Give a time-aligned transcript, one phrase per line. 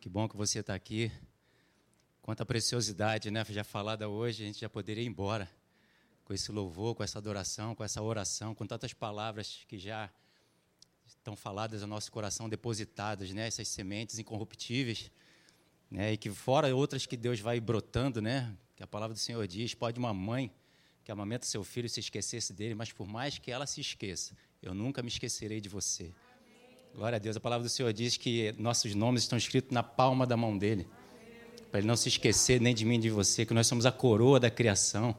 [0.00, 1.12] Que bom que você está aqui.
[2.22, 3.44] Quanta preciosidade, né?
[3.50, 5.46] Já falada hoje, a gente já poderia ir embora
[6.24, 10.10] com esse louvor, com essa adoração, com essa oração, com tantas palavras que já
[11.06, 13.46] estão faladas no nosso coração, depositadas, né?
[13.46, 15.10] Essas sementes incorruptíveis,
[15.90, 16.14] né?
[16.14, 18.56] E que fora outras que Deus vai brotando, né?
[18.76, 20.50] Que a palavra do Senhor diz: pode uma mãe
[21.04, 24.72] que amamenta seu filho se esquecesse dele, mas por mais que ela se esqueça, eu
[24.72, 26.10] nunca me esquecerei de você.
[26.94, 27.36] Glória a Deus.
[27.36, 30.88] A palavra do Senhor diz que nossos nomes estão escritos na palma da mão dele.
[31.70, 33.92] Para ele não se esquecer nem de mim nem de você, que nós somos a
[33.92, 35.14] coroa da criação.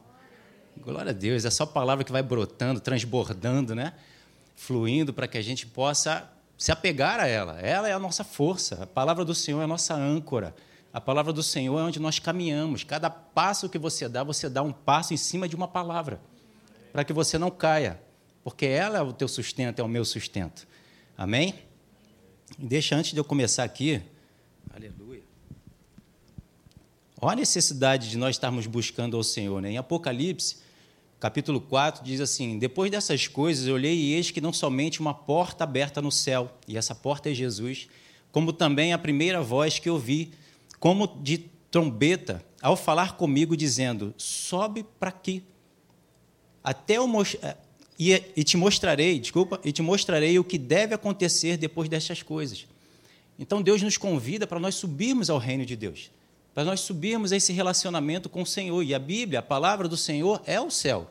[0.76, 1.44] Glória a Deus.
[1.44, 3.94] É só palavra que vai brotando, transbordando, né?
[4.54, 7.58] Fluindo para que a gente possa se apegar a ela.
[7.60, 8.82] Ela é a nossa força.
[8.82, 10.54] A palavra do Senhor é a nossa âncora.
[10.92, 12.84] A palavra do Senhor é onde nós caminhamos.
[12.84, 16.20] Cada passo que você dá, você dá um passo em cima de uma palavra.
[16.92, 17.98] Para que você não caia.
[18.44, 20.66] Porque ela é o teu sustento, é o meu sustento.
[21.22, 21.54] Amém?
[22.58, 24.02] Deixa antes de eu começar aqui.
[24.74, 25.22] Aleluia.
[27.20, 29.62] Olha a necessidade de nós estarmos buscando ao Senhor.
[29.62, 29.70] Né?
[29.70, 30.56] Em Apocalipse,
[31.20, 35.14] capítulo 4, diz assim: Depois dessas coisas, eu olhei e eis que não somente uma
[35.14, 37.86] porta aberta no céu, e essa porta é Jesus,
[38.32, 40.32] como também a primeira voz que ouvi,
[40.80, 41.38] como de
[41.70, 45.44] trombeta, ao falar comigo, dizendo: Sobe para aqui.
[46.64, 47.06] Até eu
[48.10, 52.66] e, e te mostrarei, desculpa, e te mostrarei o que deve acontecer depois destas coisas.
[53.38, 56.10] Então Deus nos convida para nós subirmos ao reino de Deus,
[56.54, 58.82] para nós subirmos a esse relacionamento com o Senhor.
[58.82, 61.10] E a Bíblia, a palavra do Senhor é o céu.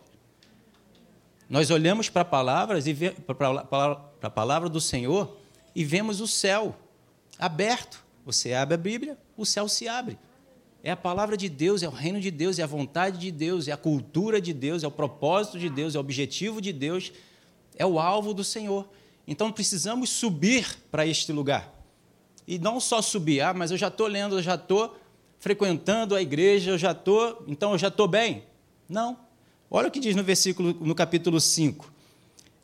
[1.50, 5.38] Nós olhamos para, palavras e para a palavra do Senhor
[5.76, 6.76] e vemos o céu
[7.38, 8.04] aberto.
[8.26, 10.18] Você abre a Bíblia, o céu se abre.
[10.84, 13.68] É a palavra de Deus, é o reino de Deus, é a vontade de Deus,
[13.68, 17.12] é a cultura de Deus, é o propósito de Deus, é o objetivo de Deus,
[17.78, 18.88] é o alvo do Senhor.
[19.28, 21.72] Então precisamos subir para este lugar.
[22.48, 24.98] E não só subir, ah, mas eu já estou lendo, eu já estou
[25.40, 28.44] frequentando a igreja, eu já estou, então eu já estou bem.
[28.90, 29.18] Não.
[29.70, 31.94] Olha o que diz no versículo, no capítulo 5.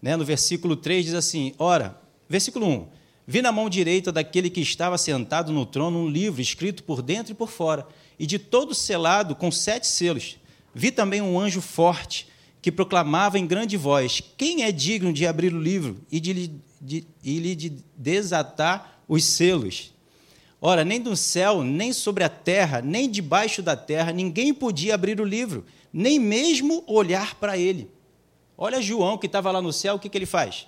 [0.01, 0.15] Né?
[0.15, 1.95] No versículo 3 diz assim: Ora,
[2.27, 2.87] versículo 1:
[3.27, 7.31] Vi na mão direita daquele que estava sentado no trono um livro escrito por dentro
[7.31, 7.87] e por fora
[8.19, 10.37] e de todo selado com sete selos.
[10.73, 12.27] Vi também um anjo forte
[12.61, 16.51] que proclamava em grande voz: Quem é digno de abrir o livro e de,
[16.81, 19.93] de, e lhe de desatar os selos?
[20.59, 25.21] Ora, nem do céu, nem sobre a terra, nem debaixo da terra, ninguém podia abrir
[25.21, 27.91] o livro, nem mesmo olhar para ele.
[28.57, 30.67] Olha João que estava lá no céu, o que, que ele faz?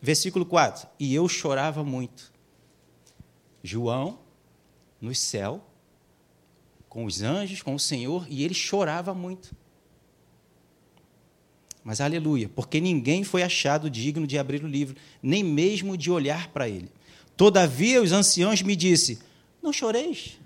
[0.00, 2.32] Versículo 4: E eu chorava muito.
[3.64, 4.20] João,
[5.00, 5.65] no céu,
[6.96, 9.54] com os anjos, com o Senhor, e ele chorava muito.
[11.84, 16.48] Mas aleluia, porque ninguém foi achado digno de abrir o livro, nem mesmo de olhar
[16.48, 16.88] para ele.
[17.36, 19.18] Todavia os anciãos me disse:
[19.62, 20.38] Não choreis.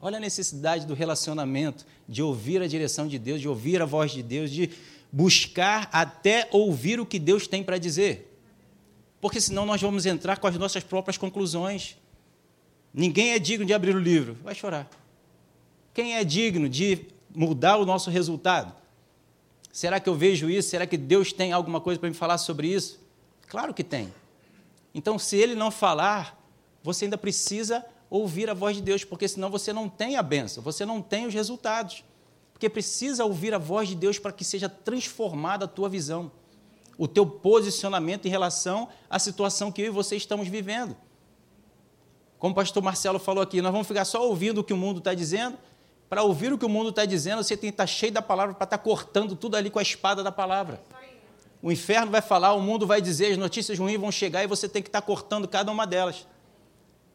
[0.00, 4.12] Olha a necessidade do relacionamento, de ouvir a direção de Deus, de ouvir a voz
[4.12, 4.70] de Deus, de
[5.12, 8.34] buscar até ouvir o que Deus tem para dizer.
[9.20, 11.98] Porque senão nós vamos entrar com as nossas próprias conclusões.
[12.94, 15.01] Ninguém é digno de abrir o livro, vai chorar.
[15.94, 18.74] Quem é digno de mudar o nosso resultado?
[19.72, 20.70] Será que eu vejo isso?
[20.70, 23.00] Será que Deus tem alguma coisa para me falar sobre isso?
[23.48, 24.12] Claro que tem.
[24.94, 26.38] Então, se ele não falar,
[26.82, 30.62] você ainda precisa ouvir a voz de Deus, porque senão você não tem a benção,
[30.62, 32.04] você não tem os resultados.
[32.52, 36.30] Porque precisa ouvir a voz de Deus para que seja transformada a tua visão,
[36.98, 40.94] o teu posicionamento em relação à situação que eu e você estamos vivendo.
[42.38, 44.98] Como o pastor Marcelo falou aqui, nós vamos ficar só ouvindo o que o mundo
[44.98, 45.56] está dizendo,
[46.12, 48.20] para ouvir o que o mundo está dizendo, você tem que estar tá cheio da
[48.20, 50.78] palavra para estar tá cortando tudo ali com a espada da palavra.
[51.62, 54.68] O inferno vai falar, o mundo vai dizer, as notícias ruins vão chegar e você
[54.68, 56.26] tem que estar tá cortando cada uma delas,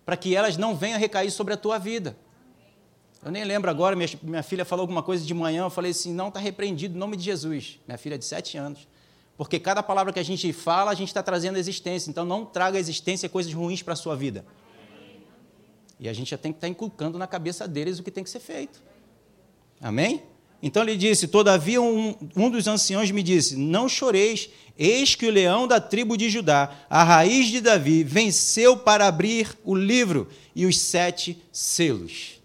[0.04, 2.18] para que elas não venham recair sobre a tua vida.
[3.24, 6.12] Eu nem lembro agora, minha, minha filha falou alguma coisa de manhã, eu falei assim,
[6.12, 7.80] não, está repreendido em nome de Jesus.
[7.88, 8.88] Minha filha é de sete anos.
[9.38, 12.10] Porque cada palavra que a gente fala, a gente está trazendo existência.
[12.10, 14.44] Então não traga existência coisas ruins para a sua vida.
[16.00, 18.30] E a gente já tem que estar inculcando na cabeça deles o que tem que
[18.30, 18.82] ser feito.
[19.82, 20.22] Amém?
[20.62, 25.32] Então ele disse: Todavia, um, um dos anciãos me disse: Não choreis, eis que o
[25.32, 30.66] leão da tribo de Judá, a raiz de Davi, venceu para abrir o livro e
[30.66, 32.42] os sete selos.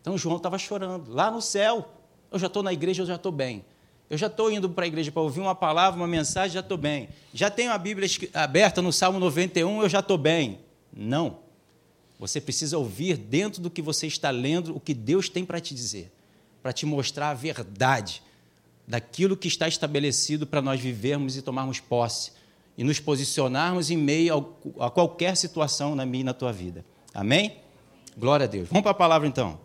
[0.00, 1.88] Então João estava chorando, lá no céu.
[2.30, 3.64] Eu já estou na igreja, eu já estou bem.
[4.10, 6.78] Eu já estou indo para a igreja para ouvir uma palavra, uma mensagem, já estou
[6.78, 7.08] bem.
[7.32, 10.60] Já tenho a Bíblia aberta no Salmo 91, eu já estou bem.
[10.92, 11.47] Não.
[12.18, 15.74] Você precisa ouvir dentro do que você está lendo o que Deus tem para te
[15.74, 16.10] dizer,
[16.62, 18.22] para te mostrar a verdade
[18.86, 22.32] daquilo que está estabelecido para nós vivermos e tomarmos posse
[22.76, 26.84] e nos posicionarmos em meio a qualquer situação na minha e na tua vida.
[27.12, 27.58] Amém?
[28.16, 28.68] Glória a Deus.
[28.68, 29.60] Vamos para a palavra então.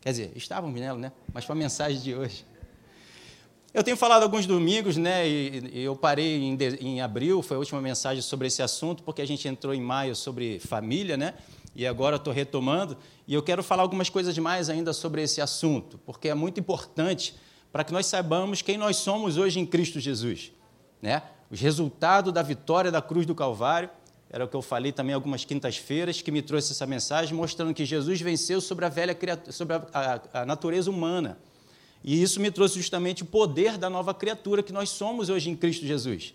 [0.00, 1.12] Quer dizer, estávamos nela, né?
[1.32, 2.44] Mas para a mensagem de hoje.
[3.74, 5.28] Eu tenho falado alguns domingos, né?
[5.28, 9.26] E, eu parei em, em, abril, foi a última mensagem sobre esse assunto, porque a
[9.26, 11.34] gente entrou em maio sobre família, né?
[11.74, 12.96] E agora estou retomando.
[13.26, 17.34] E eu quero falar algumas coisas mais ainda sobre esse assunto, porque é muito importante
[17.70, 20.52] para que nós saibamos quem nós somos hoje em Cristo Jesus,
[21.00, 21.22] né?
[21.50, 23.90] Os resultados da vitória da cruz do Calvário
[24.30, 27.84] era o que eu falei também algumas quintas-feiras, que me trouxe essa mensagem, mostrando que
[27.86, 29.16] Jesus venceu sobre a velha
[29.50, 29.86] sobre a,
[30.32, 31.38] a, a natureza humana.
[32.04, 35.56] E isso me trouxe justamente o poder da nova criatura que nós somos hoje em
[35.56, 36.34] Cristo Jesus.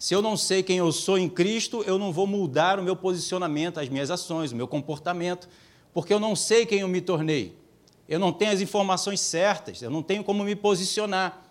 [0.00, 2.96] Se eu não sei quem eu sou em Cristo, eu não vou mudar o meu
[2.96, 5.46] posicionamento, as minhas ações, o meu comportamento,
[5.92, 7.54] porque eu não sei quem eu me tornei.
[8.08, 11.42] Eu não tenho as informações certas, eu não tenho como me posicionar.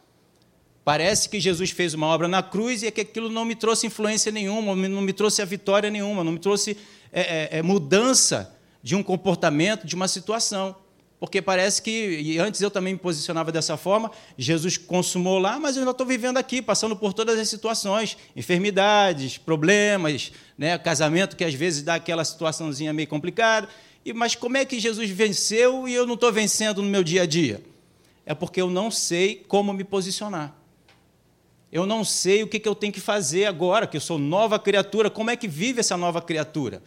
[0.84, 3.86] Parece que Jesus fez uma obra na cruz e é que aquilo não me trouxe
[3.86, 6.76] influência nenhuma, não me trouxe a vitória nenhuma, não me trouxe
[7.14, 10.76] é, é, é, mudança de um comportamento, de uma situação.
[11.20, 15.76] Porque parece que, e antes eu também me posicionava dessa forma, Jesus consumou lá, mas
[15.76, 21.44] eu ainda estou vivendo aqui, passando por todas as situações, enfermidades, problemas, né, casamento que
[21.44, 23.68] às vezes dá aquela situaçãozinha meio complicada.
[24.06, 27.24] E, mas como é que Jesus venceu e eu não estou vencendo no meu dia
[27.24, 27.62] a dia?
[28.26, 30.56] É porque eu não sei como me posicionar.
[31.70, 35.10] Eu não sei o que, eu tenho que fazer agora, que eu sou nova criatura,
[35.10, 36.82] como é que vive essa nova criatura?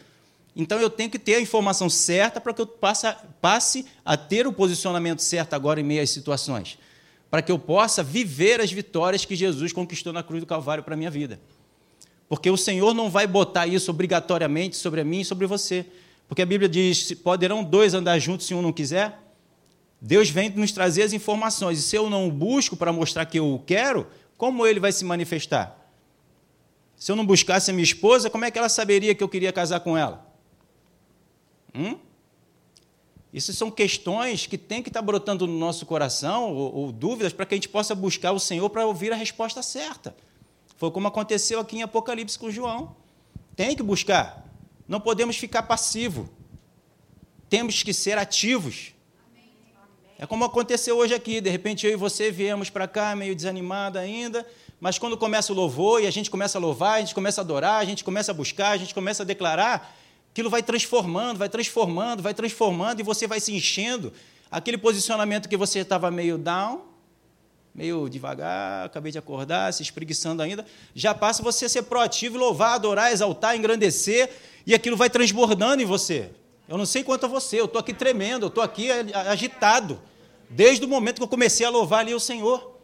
[0.55, 3.07] Então eu tenho que ter a informação certa para que eu passe,
[3.41, 6.77] passe a ter o posicionamento certo agora em meio às situações,
[7.29, 10.93] para que eu possa viver as vitórias que Jesus conquistou na cruz do Calvário para
[10.93, 11.39] a minha vida.
[12.29, 15.85] Porque o Senhor não vai botar isso obrigatoriamente sobre mim e sobre você.
[16.27, 19.19] Porque a Bíblia diz: poderão dois andar juntos se um não quiser?
[19.99, 23.53] Deus vem nos trazer as informações, e se eu não busco para mostrar que eu
[23.53, 24.05] o quero,
[24.37, 25.79] como ele vai se manifestar?
[26.97, 29.53] Se eu não buscasse a minha esposa, como é que ela saberia que eu queria
[29.53, 30.32] casar com ela?
[31.75, 31.97] Hum?
[33.33, 37.45] Isso são questões que tem que estar brotando no nosso coração, ou, ou dúvidas, para
[37.45, 40.15] que a gente possa buscar o Senhor para ouvir a resposta certa.
[40.77, 42.95] Foi como aconteceu aqui em Apocalipse com João.
[43.55, 44.45] Tem que buscar.
[44.87, 46.27] Não podemos ficar passivos.
[47.49, 48.93] Temos que ser ativos.
[50.17, 53.97] É como aconteceu hoje aqui, de repente eu e você viemos para cá meio desanimado
[53.97, 54.47] ainda,
[54.79, 57.43] mas quando começa o louvor e a gente começa a louvar, a gente começa a
[57.43, 59.95] adorar, a gente começa a buscar, a gente começa a declarar,
[60.33, 64.11] aquilo vai transformando, vai transformando, vai transformando e você vai se enchendo.
[64.49, 66.81] Aquele posicionamento que você estava meio down,
[67.73, 70.65] meio devagar, acabei de acordar, se espreguiçando ainda,
[70.95, 74.27] já passa você a ser proativo, louvar, adorar, exaltar, engrandecer,
[74.65, 76.31] e aquilo vai transbordando em você.
[76.67, 78.89] Eu não sei quanto a você, eu estou aqui tremendo, eu estou aqui
[79.29, 80.01] agitado
[80.49, 82.79] desde o momento que eu comecei a louvar ali o Senhor.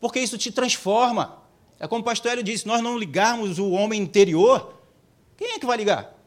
[0.00, 1.38] Porque isso te transforma.
[1.78, 4.74] É como o pastor Hélio disse: nós não ligarmos o homem interior,
[5.36, 6.21] quem é que vai ligar?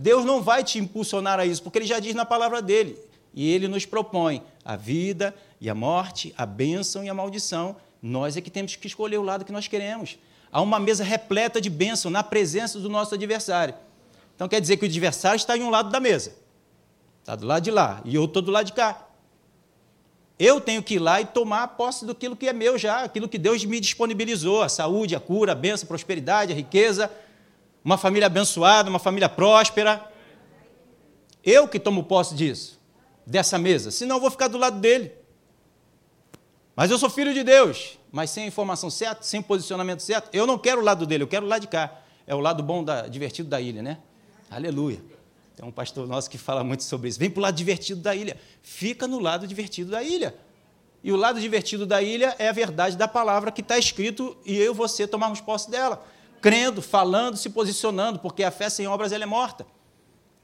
[0.00, 2.96] Deus não vai te impulsionar a isso, porque ele já diz na palavra dele.
[3.34, 7.74] E ele nos propõe a vida e a morte, a bênção e a maldição.
[8.00, 10.16] Nós é que temos que escolher o lado que nós queremos.
[10.52, 13.74] Há uma mesa repleta de bênção na presença do nosso adversário.
[14.36, 16.32] Então quer dizer que o adversário está em um lado da mesa.
[17.18, 18.00] Está do lado de lá.
[18.04, 19.04] E eu estou do lado de cá.
[20.38, 23.36] Eu tenho que ir lá e tomar posse daquilo que é meu já, aquilo que
[23.36, 27.10] Deus me disponibilizou: a saúde, a cura, a bênção, a prosperidade, a riqueza,
[27.88, 30.12] uma família abençoada, uma família próspera.
[31.42, 32.78] Eu que tomo posse disso,
[33.24, 35.10] dessa mesa, senão eu vou ficar do lado dele.
[36.76, 40.46] Mas eu sou filho de Deus, mas sem a informação certa, sem posicionamento certo, eu
[40.46, 42.02] não quero o lado dele, eu quero o lado de cá.
[42.26, 43.96] É o lado bom, da, divertido da ilha, né?
[44.50, 45.00] Aleluia.
[45.56, 47.18] Tem um pastor nosso que fala muito sobre isso.
[47.18, 48.36] Vem para o lado divertido da ilha.
[48.62, 50.34] Fica no lado divertido da ilha.
[51.02, 54.58] E o lado divertido da ilha é a verdade da palavra que está escrito e
[54.58, 56.04] eu e você tomarmos posse dela.
[56.40, 59.66] Crendo, falando, se posicionando, porque a fé sem obras ela é morta.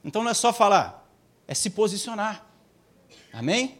[0.03, 1.07] Então não é só falar,
[1.47, 2.45] é se posicionar.
[3.33, 3.77] Amém?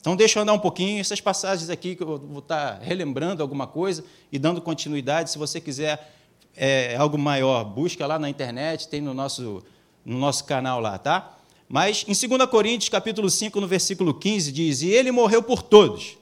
[0.00, 3.42] Então deixa eu andar um pouquinho, essas passagens aqui que eu vou estar tá relembrando
[3.42, 5.30] alguma coisa e dando continuidade.
[5.30, 6.14] Se você quiser
[6.56, 9.62] é, algo maior, busca lá na internet, tem no nosso
[10.04, 11.36] no nosso canal lá, tá?
[11.68, 16.18] Mas em 2 Coríntios, capítulo 5, no versículo 15, diz: E ele morreu por todos,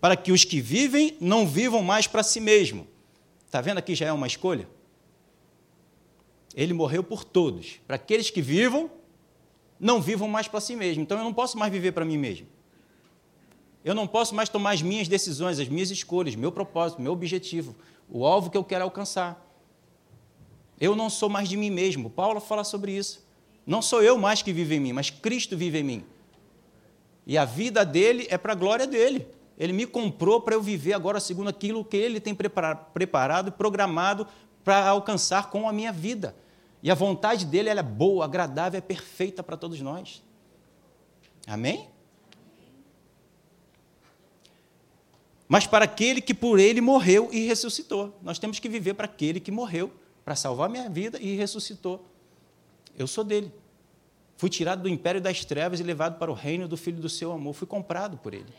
[0.00, 2.86] para que os que vivem não vivam mais para si mesmo.
[3.54, 4.68] Está vendo aqui já é uma escolha?
[6.56, 8.90] Ele morreu por todos, para aqueles que vivam,
[9.78, 11.04] não vivam mais para si mesmo.
[11.04, 12.48] Então eu não posso mais viver para mim mesmo.
[13.84, 17.76] Eu não posso mais tomar as minhas decisões, as minhas escolhas, meu propósito, meu objetivo,
[18.10, 19.40] o alvo que eu quero alcançar.
[20.80, 22.10] Eu não sou mais de mim mesmo.
[22.10, 23.24] Paulo fala sobre isso.
[23.64, 26.04] Não sou eu mais que vivo em mim, mas Cristo vive em mim.
[27.24, 29.28] E a vida dele é para a glória dele.
[29.58, 34.26] Ele me comprou para eu viver agora segundo aquilo que ele tem preparado e programado
[34.64, 36.34] para alcançar com a minha vida.
[36.82, 40.22] E a vontade dele é boa, agradável, é perfeita para todos nós.
[41.46, 41.88] Amém?
[45.46, 48.18] Mas para aquele que por ele morreu e ressuscitou.
[48.22, 49.92] Nós temos que viver para aquele que morreu
[50.24, 52.04] para salvar minha vida e ressuscitou.
[52.96, 53.52] Eu sou dele.
[54.36, 57.30] Fui tirado do império das trevas e levado para o reino do filho do seu
[57.30, 57.54] amor.
[57.54, 58.52] Fui comprado por ele.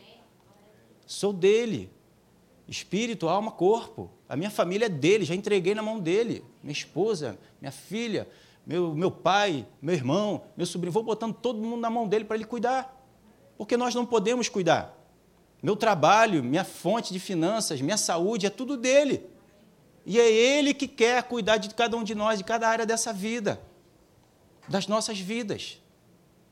[1.06, 1.90] Sou dele.
[2.68, 4.10] Espírito, alma, corpo.
[4.28, 6.44] A minha família é dele, já entreguei na mão dele.
[6.62, 8.28] Minha esposa, minha filha,
[8.66, 10.92] meu, meu pai, meu irmão, meu sobrinho.
[10.92, 12.92] Vou botando todo mundo na mão dele para ele cuidar.
[13.56, 14.94] Porque nós não podemos cuidar.
[15.62, 19.24] Meu trabalho, minha fonte de finanças, minha saúde, é tudo dele.
[20.04, 23.12] E é ele que quer cuidar de cada um de nós, de cada área dessa
[23.12, 23.60] vida,
[24.68, 25.80] das nossas vidas.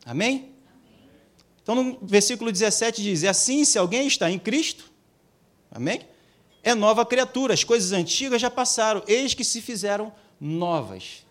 [0.07, 0.54] Amém?
[1.64, 4.85] Então, no versículo 17 diz: assim, se alguém está em Cristo,
[5.71, 6.02] amém?
[6.62, 11.25] É nova criatura, as coisas antigas já passaram, eis que se fizeram novas.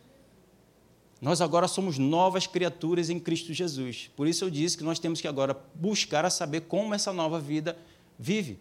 [1.21, 4.11] Nós agora somos novas criaturas em Cristo Jesus.
[4.15, 7.39] Por isso eu disse que nós temos que agora buscar a saber como essa nova
[7.39, 7.77] vida
[8.19, 8.59] vive.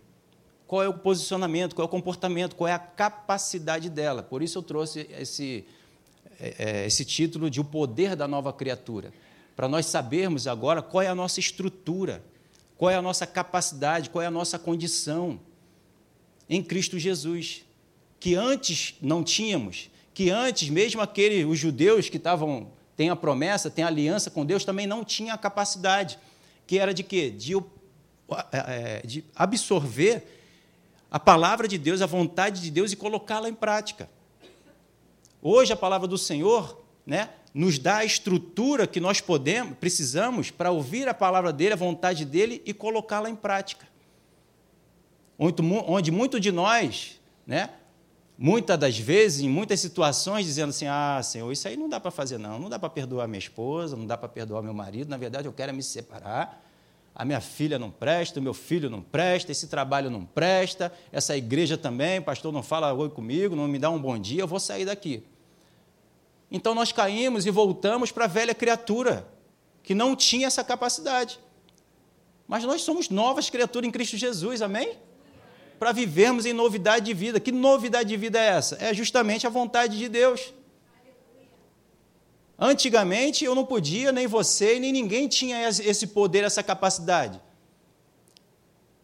[0.67, 4.23] Qual é o posicionamento, qual é o comportamento, qual é a capacidade dela.
[4.23, 5.65] Por isso eu trouxe esse,
[6.39, 9.13] é, é, esse título de O Poder da Nova Criatura.
[9.55, 12.25] Para nós sabermos agora qual é a nossa estrutura,
[12.77, 15.39] qual é a nossa capacidade, qual é a nossa condição
[16.49, 17.65] em Cristo Jesus,
[18.19, 23.71] que antes não tínhamos que antes, mesmo aqueles, os judeus que estavam, têm a promessa,
[23.71, 26.19] têm a aliança com Deus, também não tinham a capacidade,
[26.67, 27.31] que era de quê?
[27.31, 27.55] De,
[28.53, 30.41] é, de absorver
[31.11, 34.09] a palavra de Deus, a vontade de Deus e colocá-la em prática.
[35.41, 40.71] Hoje a palavra do Senhor, né, nos dá a estrutura que nós podemos, precisamos para
[40.71, 43.87] ouvir a palavra dele, a vontade dele e colocá-la em prática.
[45.39, 47.71] Onde, muito de nós, né,
[48.39, 52.11] muitas das vezes, em muitas situações, dizendo assim: Ah, Senhor, isso aí não dá para
[52.11, 52.59] fazer, não.
[52.59, 55.09] Não dá para perdoar minha esposa, não dá para perdoar meu marido.
[55.09, 56.63] Na verdade, eu quero é me separar.
[57.15, 61.37] A minha filha não presta, o meu filho não presta, esse trabalho não presta, essa
[61.37, 64.59] igreja também, pastor não fala oi comigo, não me dá um bom dia, eu vou
[64.59, 65.23] sair daqui.
[66.53, 69.27] Então nós caímos e voltamos para a velha criatura,
[69.83, 71.41] que não tinha essa capacidade.
[72.47, 74.97] Mas nós somos novas criaturas em Cristo Jesus, amém?
[75.83, 77.41] para vivermos em novidade de vida.
[77.41, 78.77] Que novidade de vida é essa?
[78.81, 80.55] É justamente a vontade de Deus.
[82.57, 87.41] Antigamente eu não podia, nem você, nem ninguém tinha esse poder, essa capacidade.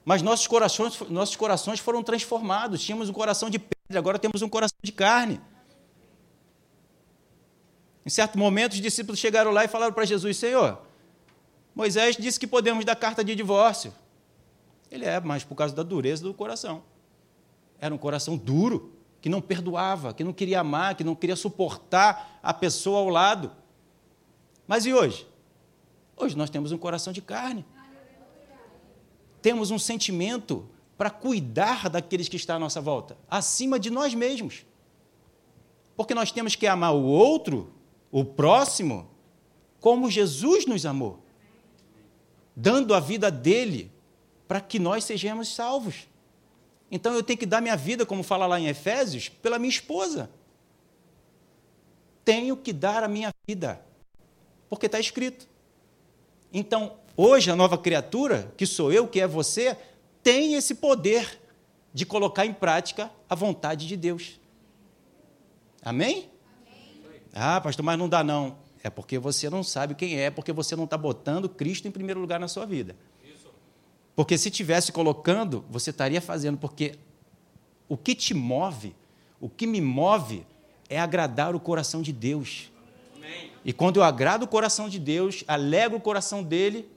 [0.05, 2.81] Mas nossos corações, nossos corações foram transformados.
[2.81, 5.40] Tínhamos um coração de pedra, agora temos um coração de carne.
[8.09, 10.81] Em certo momento, os discípulos chegaram lá e falaram para Jesus: Senhor,
[11.75, 13.93] Moisés disse que podemos dar carta de divórcio.
[14.91, 16.83] Ele é, mas por causa da dureza do coração.
[17.79, 22.41] Era um coração duro, que não perdoava, que não queria amar, que não queria suportar
[22.43, 23.53] a pessoa ao lado.
[24.67, 25.29] Mas e hoje?
[26.17, 27.62] Hoje nós temos um coração de carne.
[29.43, 34.65] Temos um sentimento para cuidar daqueles que estão à nossa volta, acima de nós mesmos.
[35.95, 37.75] Porque nós temos que amar o outro,
[38.11, 39.09] o próximo,
[39.81, 41.23] como Jesus nos amou,
[42.55, 43.91] dando a vida dele
[44.47, 46.09] para que nós sejamos salvos.
[46.91, 50.31] Então eu tenho que dar minha vida, como fala lá em Efésios, pela minha esposa.
[52.25, 53.85] Tenho que dar a minha vida,
[54.69, 55.47] porque está escrito.
[56.53, 59.77] Então, hoje, a nova criatura, que sou eu, que é você,
[60.23, 61.41] tem esse poder
[61.93, 64.41] de colocar em prática a vontade de Deus.
[65.83, 66.31] Amém?
[67.38, 68.59] Ah, pastor, mas não dá não.
[68.83, 72.21] É porque você não sabe quem é, porque você não está botando Cristo em primeiro
[72.21, 72.97] lugar na sua vida.
[74.16, 76.97] Porque se tivesse colocando, você estaria fazendo, porque
[77.88, 78.95] o que te move,
[79.40, 80.45] o que me move,
[80.88, 82.73] é agradar o coração de Deus.
[83.16, 83.52] Amém.
[83.64, 86.88] E quando eu agrado o coração de Deus, alegro o coração dele,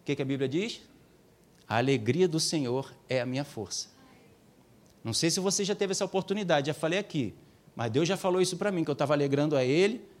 [0.00, 0.80] o que, que a Bíblia diz?
[1.68, 3.88] A alegria do Senhor é a minha força.
[5.04, 7.34] Não sei se você já teve essa oportunidade, já falei aqui,
[7.74, 10.12] mas Deus já falou isso para mim, que eu estava alegrando a Ele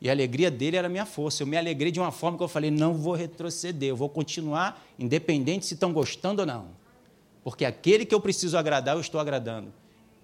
[0.00, 1.42] e a alegria dele era a minha força.
[1.42, 4.84] Eu me alegrei de uma forma que eu falei: não vou retroceder, eu vou continuar,
[4.98, 6.68] independente se estão gostando ou não.
[7.42, 9.72] Porque aquele que eu preciso agradar, eu estou agradando.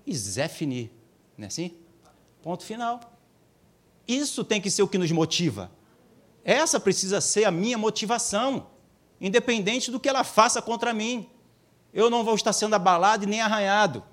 [0.07, 0.93] E Zé finir,
[1.37, 1.73] não é assim?
[2.43, 3.01] Ponto final.
[4.07, 5.71] Isso tem que ser o que nos motiva.
[6.45, 8.67] Essa precisa ser a minha motivação,
[9.19, 11.27] independente do que ela faça contra mim.
[11.93, 14.05] Eu não vou estar sendo abalado e nem arranhado,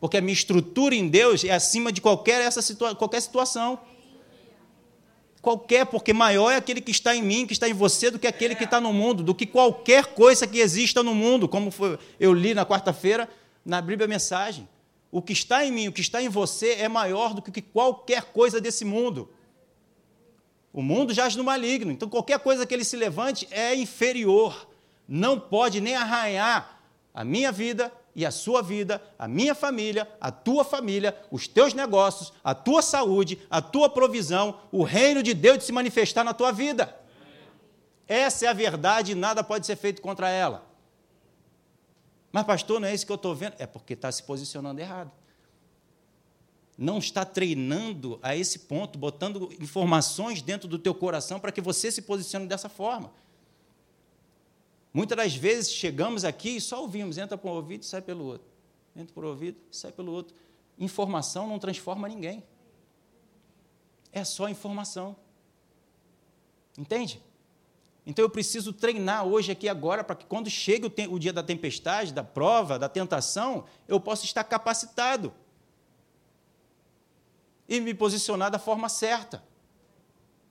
[0.00, 3.80] porque a minha estrutura em Deus é acima de qualquer, essa situa qualquer situação.
[5.40, 8.26] Qualquer, porque maior é aquele que está em mim, que está em você, do que
[8.26, 11.98] aquele que está no mundo, do que qualquer coisa que exista no mundo, como foi,
[12.18, 13.28] eu li na quarta-feira
[13.64, 14.68] na Bíblia Mensagem.
[15.10, 18.24] O que está em mim, o que está em você é maior do que qualquer
[18.24, 19.28] coisa desse mundo.
[20.72, 24.68] O mundo jaz no maligno, então qualquer coisa que ele se levante é inferior.
[25.08, 26.82] Não pode nem arranhar
[27.14, 31.74] a minha vida e a sua vida, a minha família, a tua família, os teus
[31.74, 36.34] negócios, a tua saúde, a tua provisão, o reino de Deus de se manifestar na
[36.34, 36.96] tua vida.
[38.06, 40.66] Essa é a verdade e nada pode ser feito contra ela.
[42.32, 43.54] Mas, pastor, não é isso que eu estou vendo?
[43.58, 45.10] É porque está se posicionando errado.
[46.76, 51.90] Não está treinando a esse ponto, botando informações dentro do teu coração para que você
[51.90, 53.12] se posicione dessa forma.
[54.98, 58.24] Muitas das vezes chegamos aqui e só ouvimos, entra por um ouvido e sai pelo
[58.24, 58.48] outro.
[58.96, 60.34] Entra por um ouvido e sai pelo outro.
[60.76, 62.42] Informação não transforma ninguém.
[64.10, 65.14] É só informação.
[66.76, 67.22] Entende?
[68.04, 71.44] Então eu preciso treinar hoje aqui agora para que quando chegue o, o, dia da
[71.44, 75.32] tempestade, da prova, da tentação, eu possa estar capacitado
[77.68, 79.44] e me posicionar da forma certa,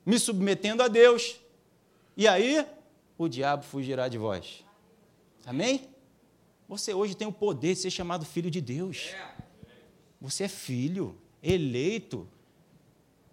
[0.05, 1.35] me submetendo a Deus.
[2.15, 2.65] E aí
[3.17, 4.63] o diabo fugirá de vós.
[5.45, 5.89] Amém?
[6.67, 9.11] Você hoje tem o poder de ser chamado filho de Deus.
[10.19, 12.27] Você é filho, eleito,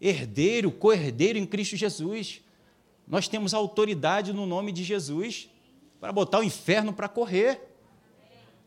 [0.01, 2.41] herdeiro, co-herdeiro em Cristo Jesus.
[3.07, 5.51] Nós temos autoridade no nome de Jesus
[6.01, 7.61] para botar o inferno para correr.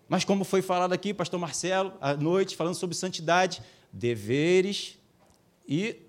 [0.09, 4.97] Mas como foi falado aqui, pastor Marcelo, à noite, falando sobre santidade, deveres
[5.67, 6.01] e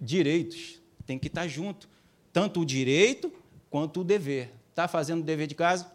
[0.00, 0.80] direitos.
[1.06, 1.88] Tem que estar junto.
[2.32, 3.32] Tanto o direito
[3.72, 4.52] quanto o dever.
[4.68, 5.90] Está fazendo o dever de casa?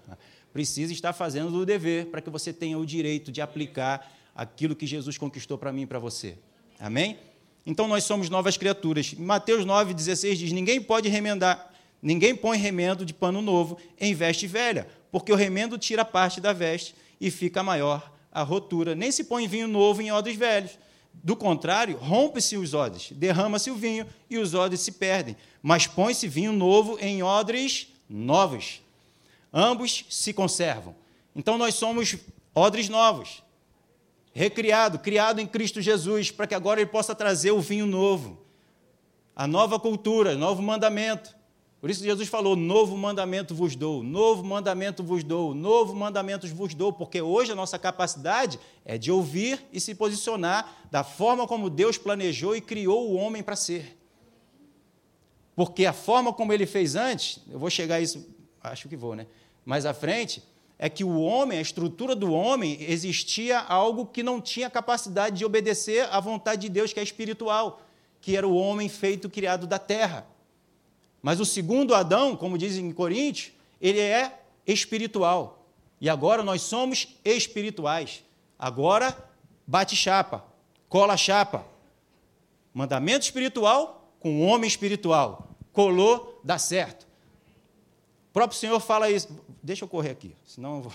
[0.52, 4.86] Precisa estar fazendo o dever para que você tenha o direito de aplicar aquilo que
[4.86, 6.38] Jesus conquistou para mim e para você.
[6.78, 7.18] Amém?
[7.66, 9.12] Então nós somos novas criaturas.
[9.14, 14.86] Mateus 9,16 diz: Ninguém pode remendar, ninguém põe remendo de pano novo em veste velha,
[15.10, 18.94] porque o remendo tira parte da veste e fica maior a rotura.
[18.94, 20.78] Nem se põe vinho novo em odres velhos.
[21.22, 25.36] Do contrário, rompe-se os odres, derrama-se o vinho e os odres se perdem.
[25.62, 28.80] Mas põe-se vinho novo em odres novos.
[29.52, 30.94] Ambos se conservam.
[31.34, 32.16] Então nós somos
[32.54, 33.42] odres novos
[34.38, 38.40] recriado, criado em Cristo Jesus, para que agora ele possa trazer o vinho novo,
[39.34, 41.34] a nova cultura, novo mandamento.
[41.80, 46.74] Por isso Jesus falou: novo mandamento vos dou, novo mandamento vos dou, novo mandamento vos
[46.74, 51.70] dou, porque hoje a nossa capacidade é de ouvir e se posicionar da forma como
[51.70, 53.96] Deus planejou e criou o homem para ser.
[55.54, 58.28] Porque a forma como ele fez antes, eu vou chegar a isso,
[58.62, 59.26] acho que vou, né?
[59.64, 60.42] Mais à frente,
[60.78, 65.44] é que o homem, a estrutura do homem, existia algo que não tinha capacidade de
[65.44, 67.82] obedecer à vontade de Deus, que é espiritual,
[68.20, 70.26] que era o homem feito, criado da terra.
[71.22, 75.66] Mas o segundo Adão, como dizem em Coríntios, ele é espiritual.
[76.00, 78.22] E agora nós somos espirituais.
[78.58, 79.16] Agora
[79.66, 80.44] bate chapa,
[80.88, 81.64] cola chapa.
[82.72, 85.48] Mandamento espiritual com homem espiritual.
[85.72, 87.06] Colou, dá certo.
[88.30, 89.28] O próprio Senhor fala isso.
[89.62, 90.92] Deixa eu correr aqui, senão eu vou.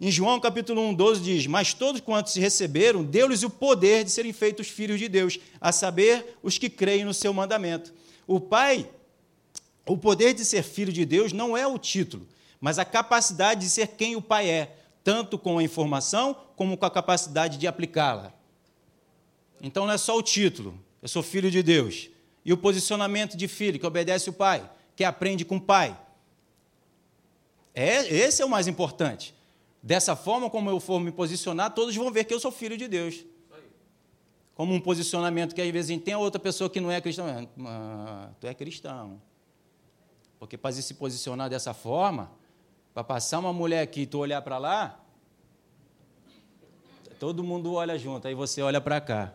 [0.00, 4.10] Em João capítulo 1, 12 diz: Mas todos quantos se receberam, deu-lhes o poder de
[4.10, 7.94] serem feitos filhos de Deus, a saber, os que creem no seu mandamento.
[8.26, 8.88] O Pai,
[9.86, 12.26] o poder de ser filho de Deus não é o título,
[12.60, 16.84] mas a capacidade de ser quem o Pai é, tanto com a informação como com
[16.84, 18.32] a capacidade de aplicá-la.
[19.62, 22.10] Então não é só o título, eu sou filho de Deus.
[22.44, 25.98] E o posicionamento de filho, que obedece o Pai, que aprende com o Pai.
[27.74, 29.34] É, esse é o mais importante.
[29.82, 32.88] Dessa forma como eu for me posicionar, todos vão ver que eu sou filho de
[32.88, 33.24] Deus.
[34.54, 37.46] Como um posicionamento que às vezes tem a outra pessoa que não é cristã.
[37.64, 39.20] Ah, tu é cristão.
[40.38, 42.30] Porque para se posicionar dessa forma,
[42.92, 45.00] para passar uma mulher aqui e tu olhar para lá,
[47.18, 49.32] todo mundo olha junto, aí você olha para cá.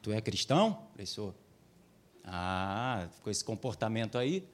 [0.00, 0.86] Tu é cristão?
[0.92, 1.34] Falei,
[2.24, 4.46] Ah, com esse comportamento aí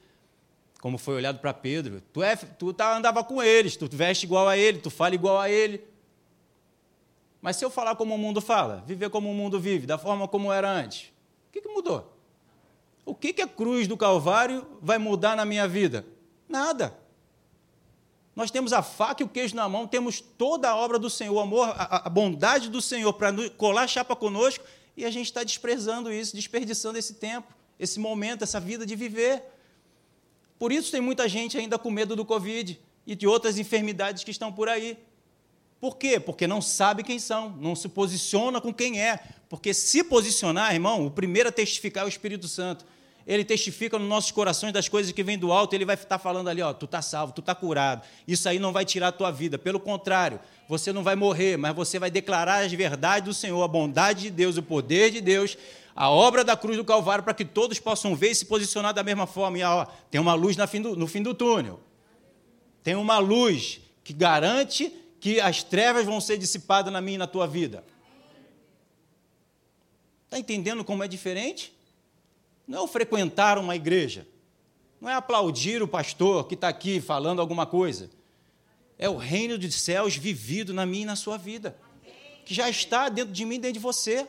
[0.81, 2.01] como foi olhado para Pedro.
[2.13, 5.39] Tu, é, tu tá, andava com eles, tu veste igual a ele, tu fala igual
[5.39, 5.85] a ele.
[7.41, 10.27] Mas se eu falar como o mundo fala, viver como o mundo vive, da forma
[10.27, 11.13] como era antes,
[11.49, 12.18] o que, que mudou?
[13.09, 16.05] O que, que a cruz do Calvário vai mudar na minha vida?
[16.47, 16.95] Nada.
[18.37, 21.33] Nós temos a faca e o queijo na mão, temos toda a obra do Senhor,
[21.33, 24.63] o amor, a, a bondade do Senhor para colar chapa conosco,
[24.95, 29.43] e a gente está desprezando isso, desperdiçando esse tempo, esse momento, essa vida de viver.
[30.59, 34.31] Por isso tem muita gente ainda com medo do Covid e de outras enfermidades que
[34.31, 34.99] estão por aí.
[35.81, 36.21] Por quê?
[36.21, 39.19] Porque não sabe quem são, não se posiciona com quem é.
[39.49, 42.85] Porque se posicionar, irmão, o primeiro a testificar é o Espírito Santo.
[43.29, 46.49] Ele testifica nos nossos corações das coisas que vêm do alto, ele vai estar falando
[46.49, 48.03] ali, ó, tu está salvo, tu está curado.
[48.27, 51.77] Isso aí não vai tirar a tua vida, pelo contrário, você não vai morrer, mas
[51.77, 55.59] você vai declarar as verdades do Senhor, a bondade de Deus, o poder de Deus,
[55.95, 59.03] a obra da cruz do Calvário, para que todos possam ver e se posicionar da
[59.03, 59.59] mesma forma.
[59.59, 61.81] E ó, tem uma luz no fim do túnel.
[62.83, 67.27] Tem uma luz que garante que as trevas vão ser dissipadas na minha e na
[67.27, 67.85] tua vida.
[70.25, 71.77] Está entendendo como é diferente?
[72.69, 74.29] Não é o frequentar uma igreja,
[75.01, 78.11] não é aplaudir o pastor que está aqui falando alguma coisa.
[78.99, 81.79] É o reino dos céus vivido na minha e na sua vida,
[82.45, 84.29] que já está dentro de mim e dentro de você.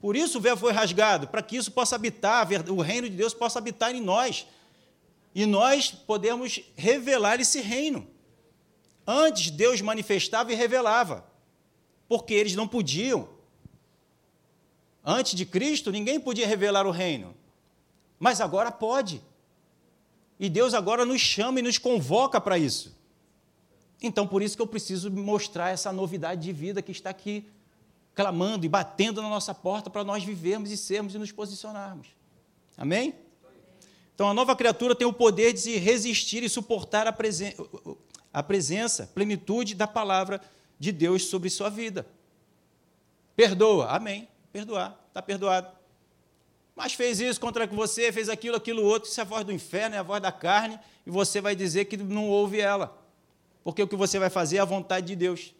[0.00, 3.32] Por isso o véu foi rasgado, para que isso possa habitar, o reino de Deus
[3.32, 4.44] possa habitar em nós.
[5.32, 8.08] E nós podemos revelar esse reino.
[9.06, 11.24] Antes Deus manifestava e revelava,
[12.08, 13.35] porque eles não podiam.
[15.08, 17.32] Antes de Cristo, ninguém podia revelar o reino.
[18.18, 19.22] Mas agora pode.
[20.36, 22.92] E Deus agora nos chama e nos convoca para isso.
[24.02, 27.46] Então, por isso que eu preciso mostrar essa novidade de vida que está aqui,
[28.16, 32.08] clamando e batendo na nossa porta para nós vivermos e sermos e nos posicionarmos.
[32.76, 33.14] Amém?
[34.12, 37.54] Então, a nova criatura tem o poder de se resistir e suportar a, presen
[38.32, 40.40] a presença, plenitude da palavra
[40.80, 42.04] de Deus sobre sua vida.
[43.36, 45.68] Perdoa, amém perdoar, está perdoado.
[46.74, 49.96] Mas fez isso contra você, fez aquilo, aquilo outro, isso é a voz do inferno,
[49.96, 52.96] é a voz da carne, e você vai dizer que não ouve ela.
[53.62, 55.54] Porque o que você vai fazer é a vontade de Deus.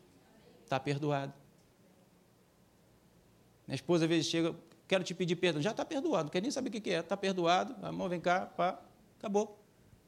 [0.65, 1.35] Está perdoado.
[3.67, 4.55] Minha esposa às vezes chega,
[4.89, 5.61] quero te pedir perdão.
[5.61, 7.01] Já está perdoado, não quer nem saber o que é.
[7.01, 8.81] Está perdoado, amor, vem cá, pá,
[9.19, 9.59] acabou.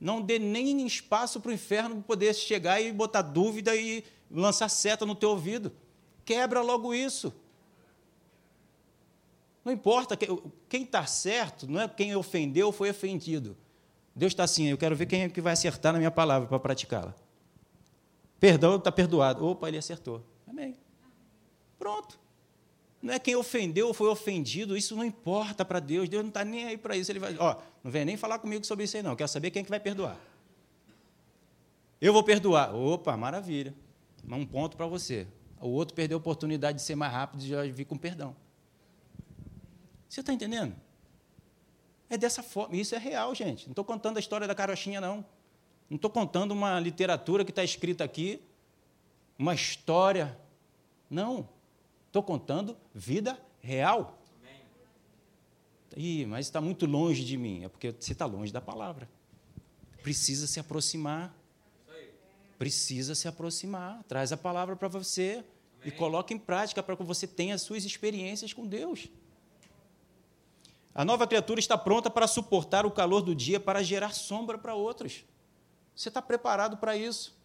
[0.01, 5.05] Não dê nem espaço para o inferno poder chegar e botar dúvida e lançar seta
[5.05, 5.73] no teu ouvido.
[6.25, 7.35] Quebra logo isso.
[9.69, 13.55] Não importa quem está certo, não é quem ofendeu foi ofendido.
[14.17, 16.59] Deus está assim, eu quero ver quem é que vai acertar na minha palavra para
[16.59, 17.15] praticá-la.
[18.41, 19.45] Perdão, está perdoado.
[19.45, 20.25] Opa, ele acertou.
[20.47, 20.75] Amém.
[21.79, 22.19] Pronto.
[23.03, 26.09] Não é quem ofendeu ou foi ofendido, isso não importa para Deus.
[26.09, 27.13] Deus não está nem aí para isso.
[27.13, 29.15] Ele vai, ó, não vem nem falar comigo sobre isso aí, não.
[29.15, 30.19] Quero saber quem é que vai perdoar.
[32.01, 32.75] Eu vou perdoar.
[32.75, 33.75] Opa, maravilha.
[34.27, 35.27] Um ponto para você.
[35.61, 38.35] O outro perdeu a oportunidade de ser mais rápido e já vir com perdão.
[40.09, 40.75] Você está entendendo?
[42.09, 42.75] É dessa forma.
[42.77, 43.67] Isso é real, gente.
[43.67, 45.25] Não estou contando a história da carochinha, não.
[45.91, 48.43] Não estou contando uma literatura que está escrita aqui,
[49.39, 50.39] uma história.
[51.11, 51.49] Não.
[52.07, 54.19] Estou contando vida real.
[54.41, 54.63] Amém.
[55.97, 57.65] Ih, mas está muito longe de mim.
[57.65, 59.09] É porque você está longe da palavra.
[60.03, 61.35] Precisa se aproximar.
[62.59, 64.03] Precisa se aproximar.
[64.05, 65.45] Traz a palavra para você Amém.
[65.85, 69.09] e coloque em prática para que você tenha as suas experiências com Deus.
[70.99, 74.75] A nova criatura está pronta para suportar o calor do dia, para gerar sombra para
[74.75, 75.25] outros.
[75.95, 77.39] Você está preparado para isso?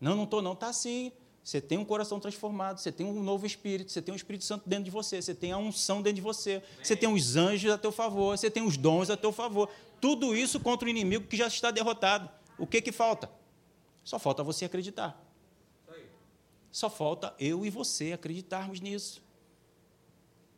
[0.00, 0.52] Não, não estou, não.
[0.52, 1.12] Está sim.
[1.44, 4.68] Você tem um coração transformado, você tem um novo espírito, você tem um Espírito Santo
[4.68, 7.78] dentro de você, você tem a unção dentro de você, você tem os anjos a
[7.78, 9.70] teu favor, você tem os dons a teu favor.
[10.00, 12.28] Tudo isso contra o inimigo que já está derrotado.
[12.58, 13.30] O que, que falta?
[14.02, 15.16] Só falta você acreditar.
[16.72, 19.22] Só falta eu e você acreditarmos nisso.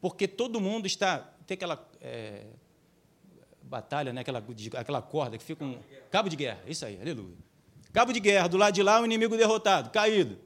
[0.01, 2.43] Porque todo mundo está tem aquela é,
[3.63, 4.21] batalha, né?
[4.21, 5.79] aquela, aquela corda que fica um.
[6.11, 7.37] Cabo de guerra, isso aí, aleluia.
[7.91, 10.39] Cabo de guerra, do lado de lá, o inimigo derrotado, caído.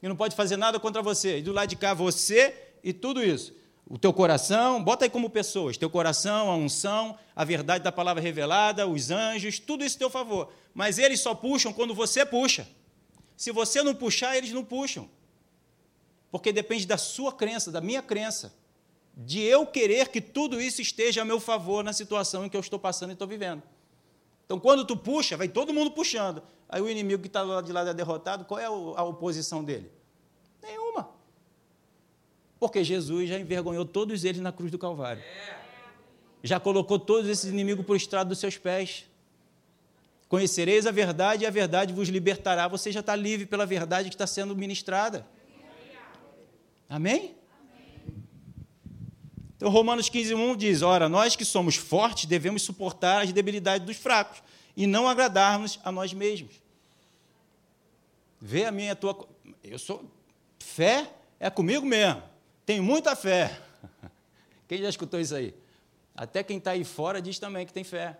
[0.00, 1.38] E não pode fazer nada contra você.
[1.38, 3.52] E do lado de cá, você e tudo isso.
[3.84, 8.22] O teu coração, bota aí como pessoas, teu coração, a unção, a verdade da palavra
[8.22, 10.52] revelada, os anjos, tudo isso teu favor.
[10.72, 12.66] Mas eles só puxam quando você puxa.
[13.36, 15.10] Se você não puxar, eles não puxam.
[16.30, 18.54] Porque depende da sua crença, da minha crença
[19.16, 22.60] de eu querer que tudo isso esteja a meu favor na situação em que eu
[22.60, 23.62] estou passando e estou vivendo.
[24.44, 26.42] Então, quando tu puxa, vai todo mundo puxando.
[26.68, 29.90] Aí o inimigo que está lá de lado é derrotado, qual é a oposição dele?
[30.62, 31.10] Nenhuma.
[32.58, 35.22] Porque Jesus já envergonhou todos eles na cruz do Calvário.
[36.42, 39.06] Já colocou todos esses inimigos por estrado dos seus pés.
[40.28, 42.66] Conhecereis a verdade e a verdade vos libertará.
[42.68, 45.26] Você já está livre pela verdade que está sendo ministrada.
[46.88, 47.34] Amém?
[49.64, 53.96] Então, Romanos 15, 1 diz: Ora, nós que somos fortes devemos suportar as debilidades dos
[53.96, 54.42] fracos
[54.76, 56.60] e não agradarmos a nós mesmos.
[58.38, 59.26] Vê a minha a tua.
[59.62, 60.04] Eu sou.
[60.58, 62.22] Fé é comigo mesmo.
[62.66, 63.58] Tenho muita fé.
[64.68, 65.54] Quem já escutou isso aí?
[66.14, 68.18] Até quem está aí fora diz também que tem fé.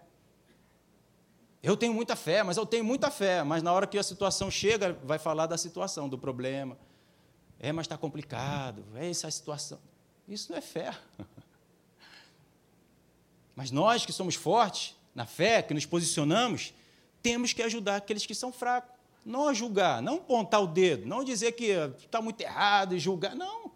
[1.62, 3.42] Eu tenho muita fé, mas eu tenho muita fé.
[3.42, 6.78] Mas na hora que a situação chega, vai falar da situação, do problema.
[7.60, 8.82] É, mas está complicado.
[8.94, 9.78] É essa a situação.
[10.26, 10.90] Isso não é fé.
[13.54, 16.74] Mas nós que somos fortes na fé, que nos posicionamos,
[17.22, 18.92] temos que ajudar aqueles que são fracos.
[19.24, 23.34] Não julgar, não apontar o dedo, não dizer que está muito errado e julgar.
[23.34, 23.72] Não.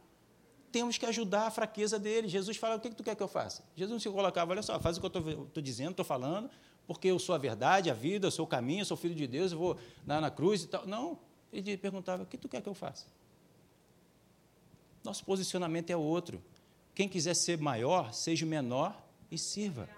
[0.70, 2.28] Temos que ajudar a fraqueza dele.
[2.28, 3.64] Jesus fala: o que, que tu quer que eu faça?
[3.74, 6.50] Jesus não se colocava, olha só, faz o que eu estou dizendo, estou falando,
[6.86, 9.26] porque eu sou a verdade, a vida, eu sou o caminho, eu sou filho de
[9.26, 10.86] Deus, eu vou na, na cruz e tal.
[10.86, 11.18] Não.
[11.50, 13.06] Ele perguntava: o que tu quer que eu faça?
[15.02, 16.42] Nosso posicionamento é outro.
[16.94, 19.88] Quem quiser ser maior, seja menor e sirva.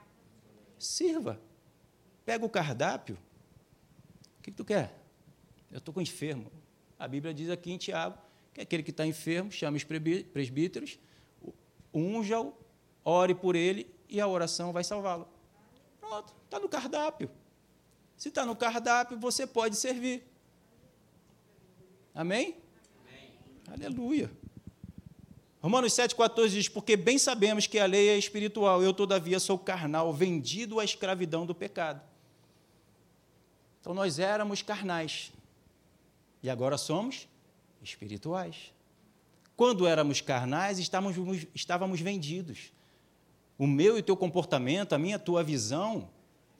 [0.78, 1.40] Sirva.
[2.24, 3.16] Pega o cardápio.
[4.38, 4.98] O que, que tu quer?
[5.70, 6.50] Eu estou com enfermo.
[6.98, 8.18] A Bíblia diz aqui em Tiago
[8.52, 10.98] que aquele que está enfermo chama os presbíteros,
[11.94, 12.52] unja-o,
[13.04, 15.28] ore por ele e a oração vai salvá-lo.
[16.00, 17.30] Pronto, está no cardápio.
[18.16, 20.26] Se está no cardápio, você pode servir.
[22.14, 22.56] Amém?
[23.06, 23.38] Amém?
[23.72, 24.30] Aleluia.
[25.62, 30.12] Romanos 7,14 diz: Porque bem sabemos que a lei é espiritual, eu, todavia, sou carnal,
[30.12, 32.01] vendido à escravidão do pecado.
[33.81, 35.33] Então, nós éramos carnais,
[36.42, 37.29] e agora somos
[37.83, 38.73] espirituais.
[39.57, 42.73] Quando éramos carnais, estávamos, estávamos vendidos.
[43.59, 46.09] O meu e o teu comportamento, a minha a tua visão,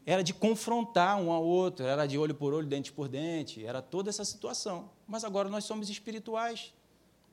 [0.05, 3.81] era de confrontar um ao outro, era de olho por olho, dente por dente, era
[3.81, 4.91] toda essa situação.
[5.07, 6.75] Mas agora nós somos espirituais,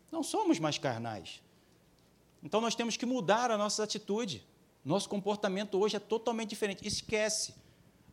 [0.10, 1.42] não somos mais carnais.
[2.44, 4.46] Então nós temos que mudar a nossa atitude.
[4.84, 6.88] Nosso comportamento hoje é totalmente diferente.
[6.88, 7.56] Esquece,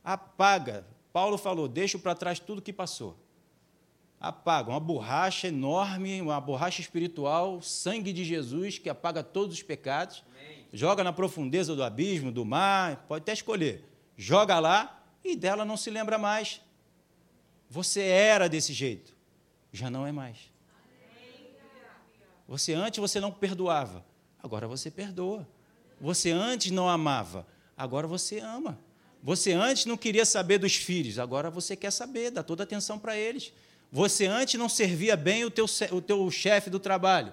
[0.02, 0.86] apaga.
[1.12, 3.16] Paulo falou: deixa para trás tudo que passou
[4.28, 4.70] apaga.
[4.70, 10.24] Uma borracha enorme, uma borracha espiritual, sangue de Jesus que apaga todos os pecados.
[10.30, 10.66] Amém.
[10.72, 13.84] Joga na profundeza do abismo, do mar, pode até escolher.
[14.16, 16.60] Joga lá e dela não se lembra mais.
[17.68, 19.16] Você era desse jeito,
[19.72, 20.52] já não é mais.
[22.46, 24.04] Você antes você não perdoava,
[24.44, 25.48] agora você perdoa.
[25.98, 28.78] Você antes não amava, agora você ama.
[29.22, 33.16] Você antes não queria saber dos filhos, agora você quer saber, dá toda atenção para
[33.16, 33.54] eles.
[33.90, 37.32] Você antes não servia bem o teu, o teu chefe do trabalho.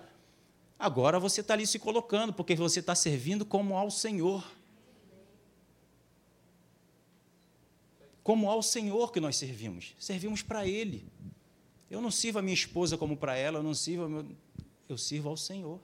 [0.80, 4.50] Agora você está ali se colocando, porque você está servindo como ao Senhor.
[8.24, 9.94] Como ao Senhor que nós servimos.
[10.00, 11.06] Servimos para Ele.
[11.90, 14.26] Eu não sirvo a minha esposa como para ela, eu não sirvo, meu,
[14.88, 15.78] eu sirvo ao Senhor.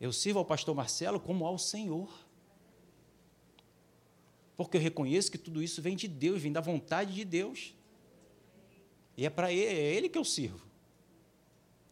[0.00, 2.08] Eu sirvo ao pastor Marcelo como ao Senhor.
[4.56, 7.74] Porque eu reconheço que tudo isso vem de Deus, vem da vontade de Deus.
[9.16, 10.66] E é para ele, é ele que eu sirvo.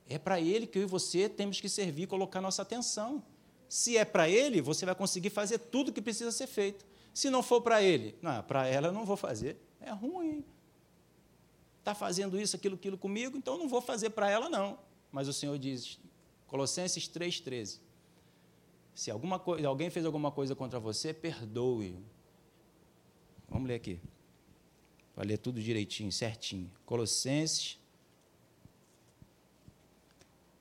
[0.09, 3.23] É para ele que eu e você temos que servir e colocar nossa atenção.
[3.69, 6.87] Se é para ele, você vai conseguir fazer tudo o que precisa ser feito.
[7.13, 9.57] Se não for para ele, não, para ela eu não vou fazer.
[9.81, 10.45] É ruim.
[11.81, 14.79] Está fazendo isso, aquilo, aquilo comigo, então não vou fazer para ela, não.
[15.11, 15.99] Mas o Senhor diz,
[16.47, 17.81] Colossenses 3,13.
[18.97, 21.99] Se alguma coisa, alguém fez alguma coisa contra você, perdoe.
[23.47, 24.01] Vamos ler aqui.
[25.15, 26.71] Vai ler tudo direitinho, certinho.
[26.87, 27.79] Colossenses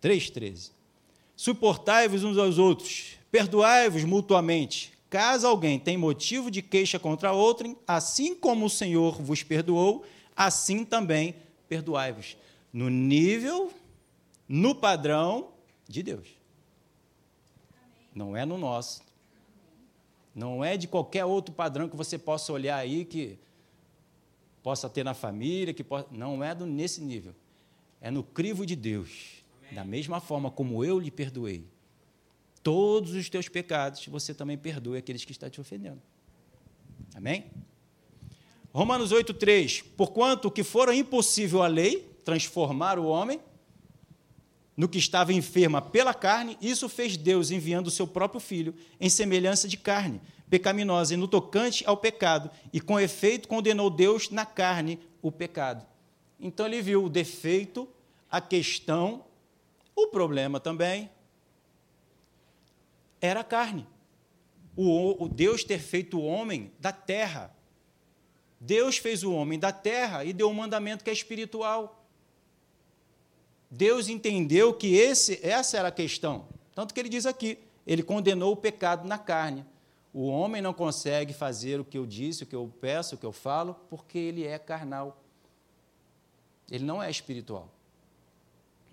[0.01, 0.71] 3,13.
[1.33, 4.91] Suportai-vos uns aos outros, perdoai-vos mutuamente.
[5.09, 10.83] Caso alguém tenha motivo de queixa contra outro, assim como o Senhor vos perdoou, assim
[10.83, 11.35] também
[11.69, 12.35] perdoai-vos.
[12.73, 13.71] No nível,
[14.45, 15.53] no padrão
[15.87, 16.44] de Deus.
[18.15, 19.03] Não é no nosso.
[20.33, 23.37] Não é de qualquer outro padrão que você possa olhar aí que
[24.63, 26.07] possa ter na família, que possa...
[26.09, 27.35] não é do, nesse nível.
[28.01, 29.43] É no crivo de Deus.
[29.59, 29.75] Amém.
[29.75, 31.67] Da mesma forma como eu lhe perdoei
[32.65, 36.01] todos os teus pecados, você também perdoe aqueles que estão te ofendendo.
[37.13, 37.45] Amém?
[38.73, 43.39] Romanos 8,3: Porquanto que fora impossível a lei transformar o homem
[44.75, 49.09] no que estava enferma pela carne, isso fez Deus enviando o seu próprio filho em
[49.09, 54.45] semelhança de carne, pecaminosa e no tocante ao pecado, e com efeito condenou Deus na
[54.45, 55.85] carne o pecado.
[56.39, 57.87] Então ele viu o defeito,
[58.29, 59.23] a questão,
[59.95, 61.09] o problema também
[63.21, 63.87] era a carne.
[64.75, 67.55] O, o Deus ter feito o homem da terra.
[68.59, 72.04] Deus fez o homem da terra e deu um mandamento que é espiritual.
[73.75, 76.47] Deus entendeu que esse, essa era a questão.
[76.73, 79.65] Tanto que ele diz aqui: ele condenou o pecado na carne.
[80.13, 83.25] O homem não consegue fazer o que eu disse, o que eu peço, o que
[83.25, 85.21] eu falo, porque ele é carnal.
[86.71, 87.69] Ele não é espiritual.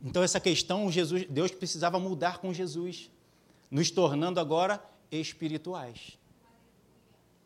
[0.02, 3.08] Então essa questão Jesus, Deus precisava mudar com Jesus,
[3.70, 6.18] nos tornando agora espirituais.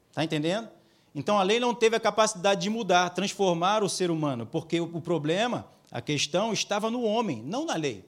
[0.08, 0.70] Está entendendo?
[1.14, 5.00] Então a lei não teve a capacidade de mudar, transformar o ser humano, porque o
[5.02, 8.04] problema, a questão estava no homem, não na lei.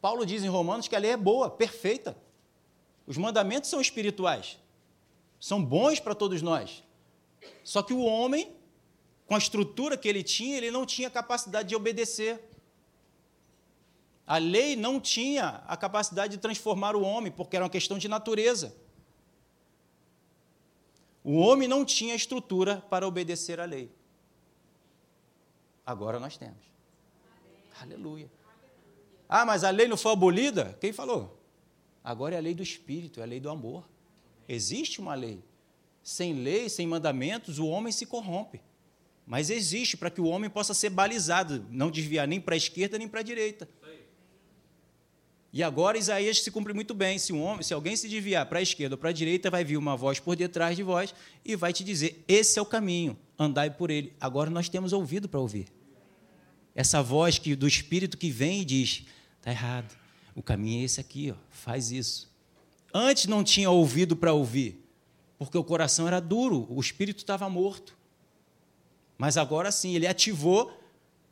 [0.00, 2.16] Paulo diz em Romanos que a lei é boa, perfeita.
[3.06, 4.58] Os mandamentos são espirituais.
[5.38, 6.84] são bons para todos nós.
[7.64, 8.54] Só que o homem,
[9.26, 12.40] com a estrutura que ele tinha, ele não tinha capacidade de obedecer.
[14.26, 18.06] A lei não tinha a capacidade de transformar o homem, porque era uma questão de
[18.06, 18.76] natureza.
[21.24, 23.90] O homem não tinha estrutura para obedecer à lei.
[25.84, 26.69] Agora nós temos.
[27.80, 28.30] Aleluia.
[29.28, 30.76] Ah, mas a lei não foi abolida?
[30.80, 31.40] Quem falou?
[32.04, 33.88] Agora é a lei do Espírito, é a lei do amor.
[34.48, 35.42] Existe uma lei.
[36.02, 38.60] Sem lei, sem mandamentos, o homem se corrompe.
[39.26, 42.98] Mas existe para que o homem possa ser balizado, não desviar nem para a esquerda
[42.98, 43.68] nem para a direita.
[45.52, 47.18] E agora Isaías se cumpre muito bem.
[47.18, 49.64] Se, um homem, se alguém se desviar para a esquerda ou para a direita, vai
[49.64, 51.14] vir uma voz por detrás de vós
[51.44, 54.12] e vai te dizer: esse é o caminho, andai por ele.
[54.20, 55.66] Agora nós temos ouvido para ouvir.
[56.80, 59.04] Essa voz que, do Espírito que vem e diz:
[59.36, 59.94] está errado,
[60.34, 62.32] o caminho é esse aqui, ó, faz isso.
[62.92, 64.82] Antes não tinha ouvido para ouvir,
[65.38, 67.94] porque o coração era duro, o espírito estava morto.
[69.18, 70.72] Mas agora sim, ele ativou,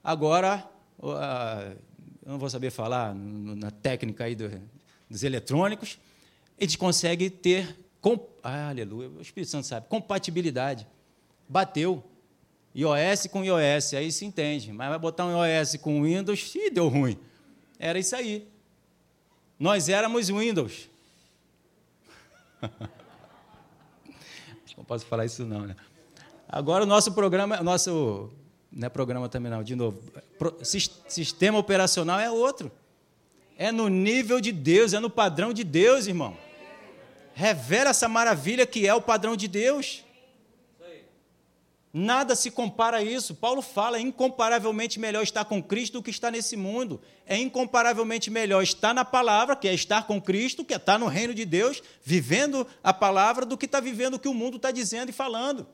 [0.05, 0.71] agora,
[1.03, 4.51] eu não vou saber falar na técnica aí do,
[5.09, 5.99] dos eletrônicos,
[6.61, 7.75] a gente consegue ter,
[8.43, 10.87] ah, aleluia, o Espírito Santo sabe, compatibilidade.
[11.49, 12.05] Bateu.
[12.75, 14.73] iOS com iOS, aí se entende.
[14.73, 17.19] Mas vai botar um iOS com Windows, e deu ruim.
[17.79, 18.47] Era isso aí.
[19.59, 20.89] Nós éramos Windows.
[24.77, 25.75] não posso falar isso não, né?
[26.49, 28.31] Agora o nosso programa, nosso
[28.71, 30.01] não é programa também não, de novo.
[30.63, 32.71] Sistema operacional é outro.
[33.57, 36.37] É no nível de Deus, é no padrão de Deus, irmão.
[37.35, 40.05] Revela essa maravilha que é o padrão de Deus.
[41.93, 43.35] Nada se compara a isso.
[43.35, 47.01] Paulo fala: é incomparavelmente melhor estar com Cristo do que estar nesse mundo.
[47.27, 51.07] É incomparavelmente melhor estar na palavra, que é estar com Cristo, que é estar no
[51.07, 54.71] reino de Deus, vivendo a palavra, do que estar vivendo o que o mundo está
[54.71, 55.67] dizendo e falando.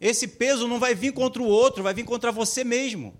[0.00, 3.14] Esse peso não vai vir contra o outro, vai vir contra você mesmo.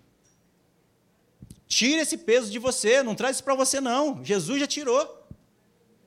[1.66, 4.24] Tira esse peso de você, não traz isso para você, não.
[4.24, 5.28] Jesus já tirou.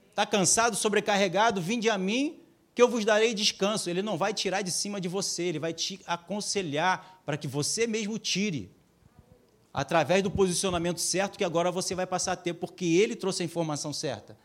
[0.10, 1.62] Está cansado, sobrecarregado?
[1.62, 2.43] Vinde a mim
[2.76, 3.90] que eu vos darei descanso.
[3.90, 7.86] Ele não vai tirar de cima de você, ele vai te aconselhar para que você
[7.86, 8.72] mesmo tire.
[9.74, 13.46] Através do posicionamento certo que agora você vai passar a ter, porque ele trouxe a
[13.46, 14.38] informação certa.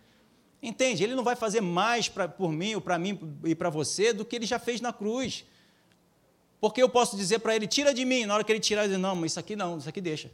[0.63, 1.05] Entende?
[1.05, 4.25] Ele não vai fazer mais pra, por mim, ou para mim e para você, do
[4.25, 5.45] que ele já fez na cruz.
[6.61, 8.95] Porque eu posso dizer para ele, tira de mim, na hora que ele tirar, ele
[8.95, 10.31] diz, não, mas isso aqui não, isso aqui deixa.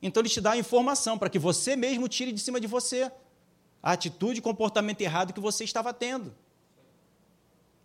[0.00, 3.10] Então ele te dá a informação para que você mesmo tire de cima de você
[3.84, 6.34] a atitude e comportamento errado que você estava tendo.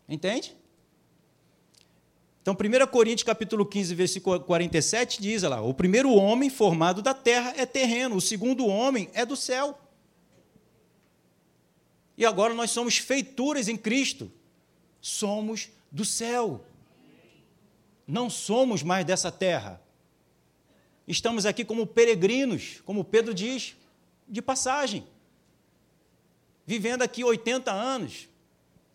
[0.07, 0.55] Entende?
[2.41, 7.53] Então, 1 Coríntios capítulo 15, versículo 47 diz lá: o primeiro homem formado da terra
[7.57, 9.77] é terreno, o segundo homem é do céu.
[12.17, 14.31] E agora nós somos feituras em Cristo.
[15.01, 16.63] Somos do céu.
[18.07, 19.81] Não somos mais dessa terra.
[21.05, 23.75] Estamos aqui como peregrinos, como Pedro diz,
[24.27, 25.05] de passagem
[26.69, 28.29] vivendo aqui 80 anos,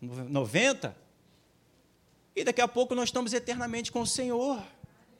[0.01, 0.95] 90,
[2.33, 4.63] e daqui a pouco nós estamos eternamente com o Senhor,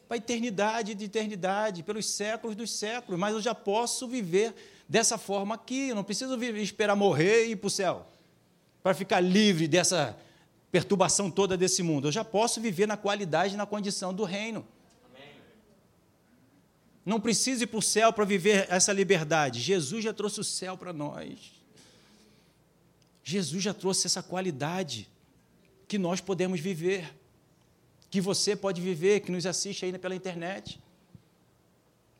[0.07, 4.55] para a eternidade de eternidade, pelos séculos dos séculos, mas eu já posso viver
[4.87, 8.07] dessa forma aqui, eu não preciso esperar morrer e ir para o céu,
[8.81, 10.17] para ficar livre dessa
[10.71, 14.65] perturbação toda desse mundo, eu já posso viver na qualidade e na condição do reino.
[17.05, 19.59] Não preciso ir para o céu para viver essa liberdade.
[19.59, 21.54] Jesus já trouxe o céu para nós.
[23.27, 25.09] Jesus já trouxe essa qualidade
[25.88, 27.11] que nós podemos viver,
[28.07, 30.79] que você pode viver, que nos assiste ainda pela internet.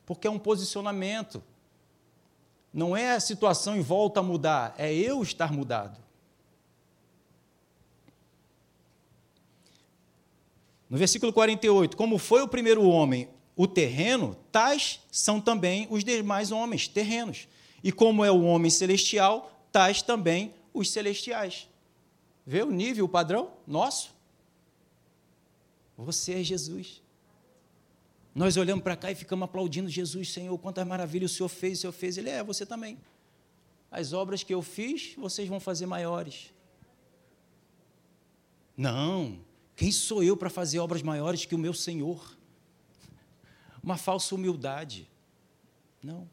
[0.04, 1.40] Porque é um posicionamento.
[2.74, 5.96] Não é a situação em volta a mudar, é eu estar mudado.
[10.90, 16.50] No versículo 48, como foi o primeiro homem o terreno, tais são também os demais
[16.50, 17.46] homens terrenos.
[17.82, 21.68] E como é o homem celestial, tais também os celestiais.
[22.44, 24.14] Vê o nível, o padrão nosso?
[25.96, 27.02] Você é Jesus.
[28.34, 31.80] Nós olhamos para cá e ficamos aplaudindo Jesus, Senhor, quantas maravilhas o Senhor fez, o
[31.80, 32.18] Senhor fez.
[32.18, 32.98] Ele é, você também.
[33.90, 36.52] As obras que eu fiz, vocês vão fazer maiores.
[38.76, 39.40] Não,
[39.74, 42.36] quem sou eu para fazer obras maiores que o meu Senhor?
[43.82, 45.08] Uma falsa humildade.
[46.02, 46.28] Não.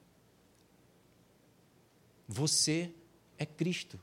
[2.27, 2.93] Você
[3.37, 3.99] é Cristo.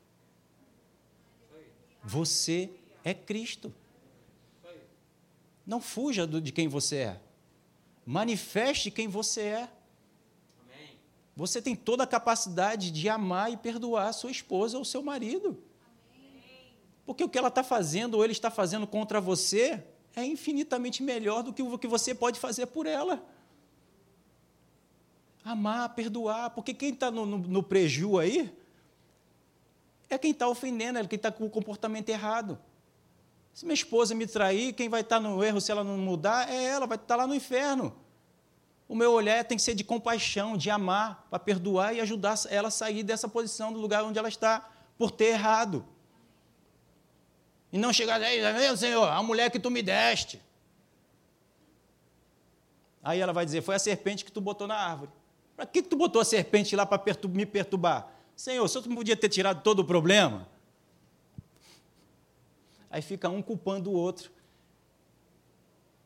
[2.02, 2.70] Você
[3.04, 3.72] é Cristo.
[5.66, 7.20] Não fuja de quem você é.
[8.04, 9.70] Manifeste quem você é.
[11.36, 15.62] Você tem toda a capacidade de amar e perdoar a sua esposa ou seu marido.
[17.06, 19.82] Porque o que ela está fazendo ou ele está fazendo contra você
[20.14, 23.24] é infinitamente melhor do que o que você pode fazer por ela.
[25.44, 28.52] Amar, perdoar, porque quem está no, no, no preju aí
[30.10, 32.58] é quem está ofendendo, é quem está com o comportamento errado.
[33.52, 36.50] Se minha esposa me trair, quem vai estar tá no erro se ela não mudar
[36.50, 37.94] é ela, vai estar tá lá no inferno.
[38.88, 42.68] O meu olhar tem que ser de compaixão, de amar, para perdoar e ajudar ela
[42.68, 45.86] a sair dessa posição, do lugar onde ela está, por ter errado.
[47.72, 50.42] E não chegar aí, meu Senhor, a mulher que tu me deste.
[53.02, 55.12] Aí ela vai dizer: Foi a serpente que tu botou na árvore.
[55.56, 58.10] Para que, que tu botou a serpente lá para pertur me perturbar?
[58.40, 60.48] Senhor, só tu não podia ter tirado todo o problema?
[62.88, 64.32] Aí fica um culpando o outro.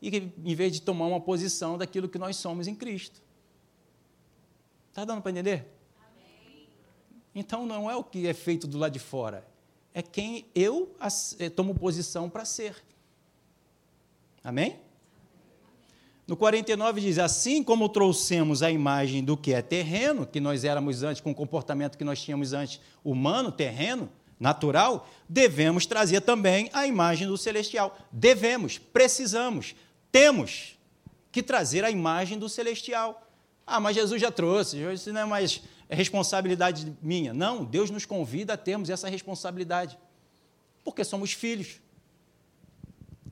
[0.02, 3.22] E em vez de tomar uma posição daquilo que nós somos em Cristo.
[4.88, 5.64] Está dando para entender?
[5.96, 6.68] Amém.
[7.36, 9.46] Então não é o que é feito do lado de fora,
[9.94, 10.92] é quem eu
[11.38, 12.84] eh, tomo posição para ser.
[14.42, 14.80] Amém?
[16.26, 21.02] No 49 diz: Assim como trouxemos a imagem do que é terreno, que nós éramos
[21.02, 24.10] antes, com o comportamento que nós tínhamos antes, humano, terreno,
[24.40, 27.96] natural, devemos trazer também a imagem do celestial.
[28.10, 29.74] Devemos, precisamos,
[30.10, 30.78] temos
[31.30, 33.20] que trazer a imagem do celestial.
[33.66, 37.32] Ah, mas Jesus já trouxe, isso não é mais responsabilidade minha.
[37.32, 39.98] Não, Deus nos convida a termos essa responsabilidade,
[40.82, 41.80] porque somos filhos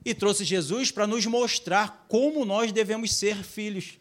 [0.05, 3.99] e trouxe Jesus para nos mostrar como nós devemos ser filhos.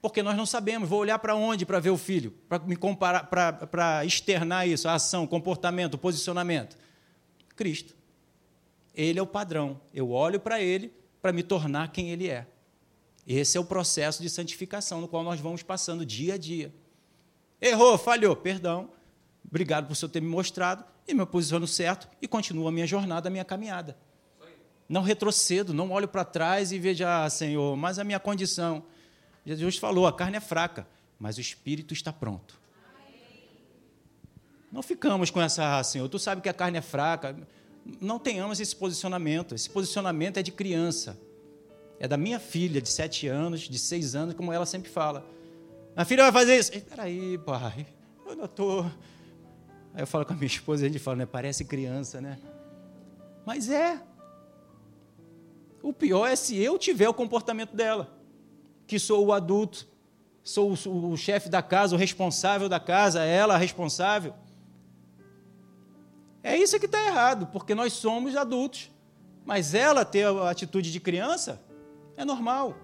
[0.00, 3.24] Porque nós não sabemos, vou olhar para onde para ver o filho, para me comparar,
[3.24, 6.76] para, para externar isso, a ação, comportamento, posicionamento.
[7.54, 7.94] Cristo.
[8.94, 9.80] Ele é o padrão.
[9.92, 12.46] Eu olho para ele para me tornar quem ele é.
[13.26, 16.72] Esse é o processo de santificação no qual nós vamos passando dia a dia.
[17.60, 18.90] Errou, falhou, perdão.
[19.44, 22.86] Obrigado por o senhor ter me mostrado e me posiciono certo e continuo a minha
[22.86, 23.96] jornada, a minha caminhada.
[24.88, 28.84] Não retrocedo, não olho para trás e vejo, ah, Senhor, mas a minha condição.
[29.44, 30.86] Jesus falou: a carne é fraca,
[31.18, 32.58] mas o espírito está pronto.
[34.70, 37.36] Não ficamos com essa, ah, Senhor, tu sabe que a carne é fraca.
[38.00, 39.54] Não tenhamos esse posicionamento.
[39.54, 41.18] Esse posicionamento é de criança.
[41.98, 45.24] É da minha filha de sete anos, de seis anos, como ela sempre fala.
[45.94, 46.74] A filha vai fazer isso.
[46.74, 47.86] Espera aí, pai,
[48.26, 48.84] eu não estou.
[49.94, 51.26] Aí eu falo com a minha esposa a gente fala, né?
[51.26, 52.38] Parece criança, né?
[53.46, 54.02] Mas é.
[55.82, 58.16] O pior é se eu tiver o comportamento dela,
[58.86, 59.86] que sou o adulto,
[60.42, 64.34] sou o, o chefe da casa, o responsável da casa, ela a responsável.
[66.42, 68.90] É isso que está errado, porque nós somos adultos.
[69.44, 71.60] Mas ela ter a atitude de criança
[72.16, 72.74] é normal.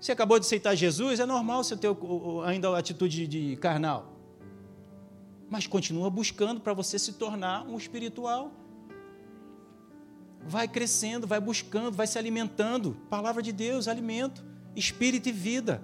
[0.00, 1.88] Você acabou de aceitar Jesus, é normal você ter
[2.44, 4.12] ainda a atitude de carnal.
[5.50, 8.52] Mas continua buscando para você se tornar um espiritual
[10.46, 12.96] vai crescendo, vai buscando, vai se alimentando.
[13.10, 15.82] Palavra de Deus, alimento, espírito e vida.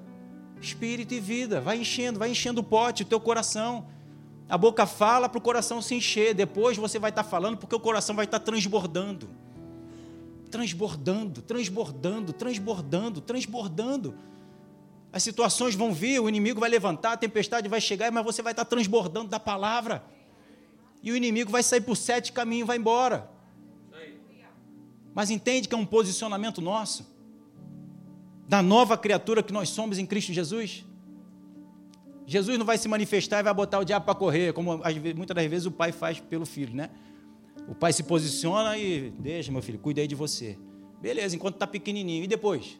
[0.60, 3.86] Espírito e vida, vai enchendo, vai enchendo o pote, o teu coração.
[4.48, 7.80] A boca fala para o coração se encher, depois você vai estar falando porque o
[7.80, 9.28] coração vai estar transbordando.
[10.50, 14.14] Transbordando, transbordando, transbordando, transbordando.
[15.12, 18.52] As situações vão vir, o inimigo vai levantar, a tempestade vai chegar, mas você vai
[18.52, 20.04] estar transbordando da palavra.
[21.02, 23.30] E o inimigo vai sair por sete caminhos e vai embora.
[25.14, 27.06] Mas entende que é um posicionamento nosso?
[28.48, 30.84] Da nova criatura que nós somos em Cristo Jesus?
[32.26, 34.80] Jesus não vai se manifestar e vai botar o diabo para correr, como
[35.16, 36.90] muitas das vezes o pai faz pelo filho, né?
[37.68, 40.58] O pai se posiciona e deixa, meu filho, cuida aí de você.
[41.00, 42.24] Beleza, enquanto está pequenininho.
[42.24, 42.78] E depois?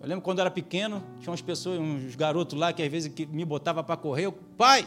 [0.00, 3.12] Eu lembro quando eu era pequeno, tinha umas pessoas, uns garotos lá que às vezes
[3.30, 4.26] me botava para correr.
[4.26, 4.86] Eu, pai!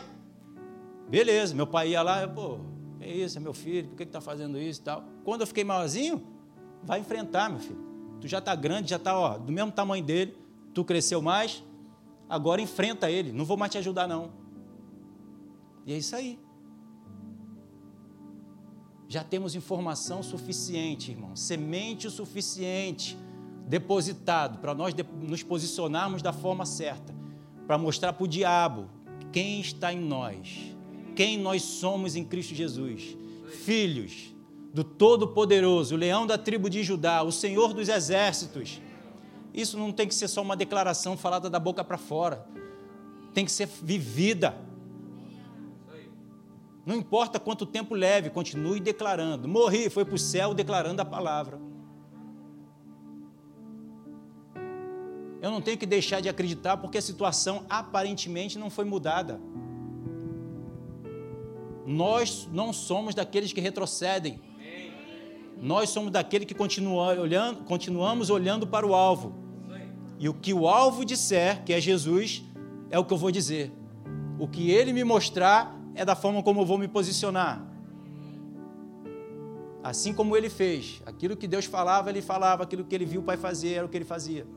[1.10, 2.60] Beleza, meu pai ia lá, eu, pô,
[3.06, 5.04] é isso, é meu filho, por que está fazendo isso e tal?
[5.24, 6.22] Quando eu fiquei maiorzinho,
[6.84, 7.84] vai enfrentar, meu filho.
[8.20, 10.36] Tu já está grande, já está do mesmo tamanho dele,
[10.74, 11.64] tu cresceu mais,
[12.30, 14.32] agora enfrenta ele, não vou mais te ajudar não.
[15.86, 16.40] E é isso aí.
[19.08, 23.18] Já temos informação suficiente, irmão, semente o suficiente
[23.68, 27.14] depositado para nós nos posicionarmos da forma certa,
[27.68, 28.90] para mostrar para o diabo
[29.32, 30.75] quem está em nós
[31.16, 33.16] quem nós somos em Cristo Jesus.
[33.64, 34.36] Filhos
[34.74, 38.82] do Todo-Poderoso, o leão da tribo de Judá, o Senhor dos exércitos.
[39.54, 42.46] Isso não tem que ser só uma declaração falada da boca para fora,
[43.34, 44.54] tem que ser vivida.
[46.86, 49.48] Não importa quanto tempo leve, continue declarando.
[49.48, 51.60] Morri, foi para o céu declarando a palavra.
[55.42, 59.40] Eu não tenho que deixar de acreditar porque a situação aparentemente não foi mudada.
[61.86, 64.40] Nós não somos daqueles que retrocedem.
[65.62, 69.36] Nós somos daqueles que continua olhando, continuamos olhando para o alvo.
[70.18, 72.44] E o que o alvo disser, que é Jesus,
[72.90, 73.72] é o que eu vou dizer.
[74.40, 77.66] O que ele me mostrar é da forma como eu vou me posicionar.
[79.84, 81.02] Assim como ele fez.
[81.06, 82.64] Aquilo que Deus falava, ele falava.
[82.64, 84.48] Aquilo que ele viu o Pai fazer, era o que ele fazia.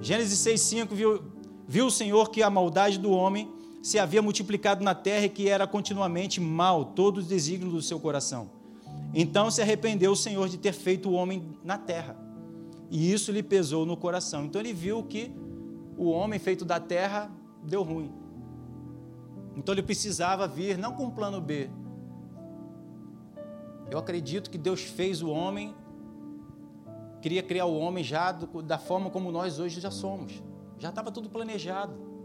[0.00, 1.24] Gênesis 6,5 viu,
[1.66, 3.55] viu o Senhor que a maldade do homem
[3.86, 8.00] se havia multiplicado na terra e que era continuamente mal todos os desígnios do seu
[8.00, 8.50] coração.
[9.14, 12.16] Então se arrependeu o Senhor de ter feito o homem na terra.
[12.90, 14.44] E isso lhe pesou no coração.
[14.44, 15.32] Então ele viu que
[15.96, 17.30] o homem feito da terra
[17.62, 18.10] deu ruim.
[19.54, 21.70] Então ele precisava vir, não com um plano B.
[23.88, 25.72] Eu acredito que Deus fez o homem,
[27.22, 30.42] queria criar o homem já da forma como nós hoje já somos.
[30.76, 32.15] Já estava tudo planejado.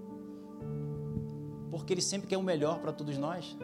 [1.71, 3.57] Porque Ele sempre quer o melhor para todos nós.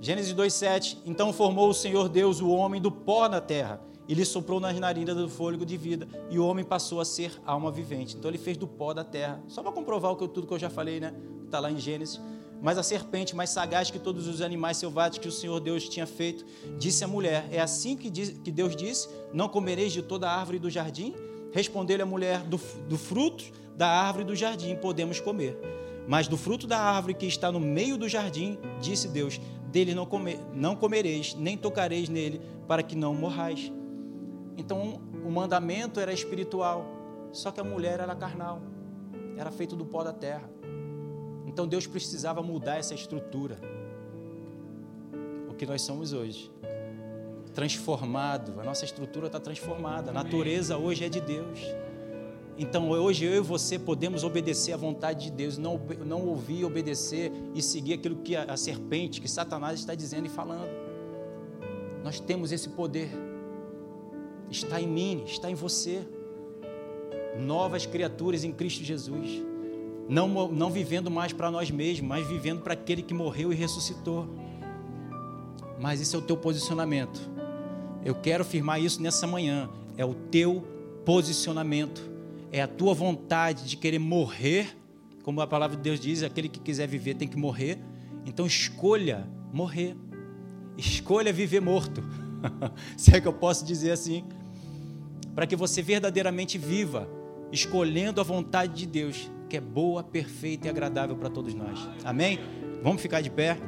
[0.00, 4.24] Gênesis 2,7: Então formou o Senhor Deus o homem do pó da terra, e lhe
[4.24, 8.16] soprou nas narinas do fôlego de vida, e o homem passou a ser alma vivente.
[8.16, 10.58] Então ele fez do pó da terra, só para comprovar o que, tudo que eu
[10.58, 11.14] já falei, né?
[11.44, 12.20] Está lá em Gênesis.
[12.62, 16.06] Mas a serpente, mais sagaz que todos os animais selvagens que o Senhor Deus tinha
[16.06, 16.44] feito,
[16.78, 20.38] disse à mulher: É assim que, diz, que Deus disse: Não comereis de toda a
[20.38, 21.14] árvore do jardim?
[21.54, 23.44] Respondeu-lhe a mulher: do, do fruto
[23.76, 25.56] da árvore do jardim podemos comer.
[26.06, 29.40] Mas do fruto da árvore que está no meio do jardim, disse Deus:
[29.70, 33.72] dele não, comer, não comereis, nem tocareis nele, para que não morrais.
[34.56, 36.84] Então, o mandamento era espiritual,
[37.32, 38.60] só que a mulher era carnal,
[39.36, 40.50] era feito do pó da terra.
[41.46, 43.60] Então, Deus precisava mudar essa estrutura.
[45.48, 46.50] O que nós somos hoje.
[47.54, 51.60] Transformado, a nossa estrutura está transformada, a natureza hoje é de Deus.
[52.58, 57.32] Então hoje eu e você podemos obedecer à vontade de Deus, não, não ouvir, obedecer
[57.54, 60.68] e seguir aquilo que a, a serpente, que Satanás está dizendo e falando.
[62.02, 63.10] Nós temos esse poder.
[64.50, 66.06] Está em mim, está em você.
[67.38, 69.42] Novas criaturas em Cristo Jesus.
[70.08, 74.28] Não, não vivendo mais para nós mesmos, mas vivendo para aquele que morreu e ressuscitou.
[75.80, 77.34] Mas esse é o teu posicionamento.
[78.04, 79.68] Eu quero afirmar isso nessa manhã.
[79.96, 80.62] É o teu
[81.04, 82.14] posicionamento
[82.54, 84.76] é a tua vontade de querer morrer,
[85.24, 87.80] como a palavra de Deus diz, aquele que quiser viver tem que morrer.
[88.24, 89.96] Então escolha morrer.
[90.78, 92.00] Escolha viver morto.
[92.96, 94.22] Se é que eu posso dizer assim.
[95.34, 97.08] Para que você verdadeiramente viva,
[97.50, 101.76] escolhendo a vontade de Deus, que é boa, perfeita e agradável para todos nós.
[102.04, 102.38] Amém?
[102.84, 103.58] Vamos ficar de pé.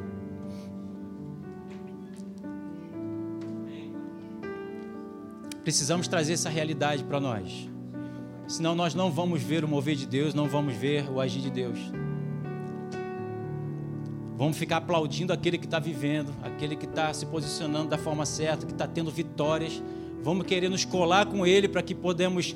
[5.66, 7.68] Precisamos trazer essa realidade para nós.
[8.46, 11.50] Senão nós não vamos ver o mover de Deus, não vamos ver o agir de
[11.50, 11.76] Deus.
[14.36, 18.64] Vamos ficar aplaudindo aquele que está vivendo, aquele que está se posicionando da forma certa,
[18.64, 19.82] que está tendo vitórias.
[20.22, 22.54] Vamos querer nos colar com ele para que podemos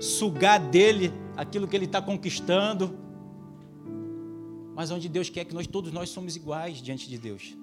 [0.00, 2.92] sugar dele aquilo que ele está conquistando.
[4.74, 7.56] Mas onde Deus quer que nós todos nós somos iguais diante de Deus.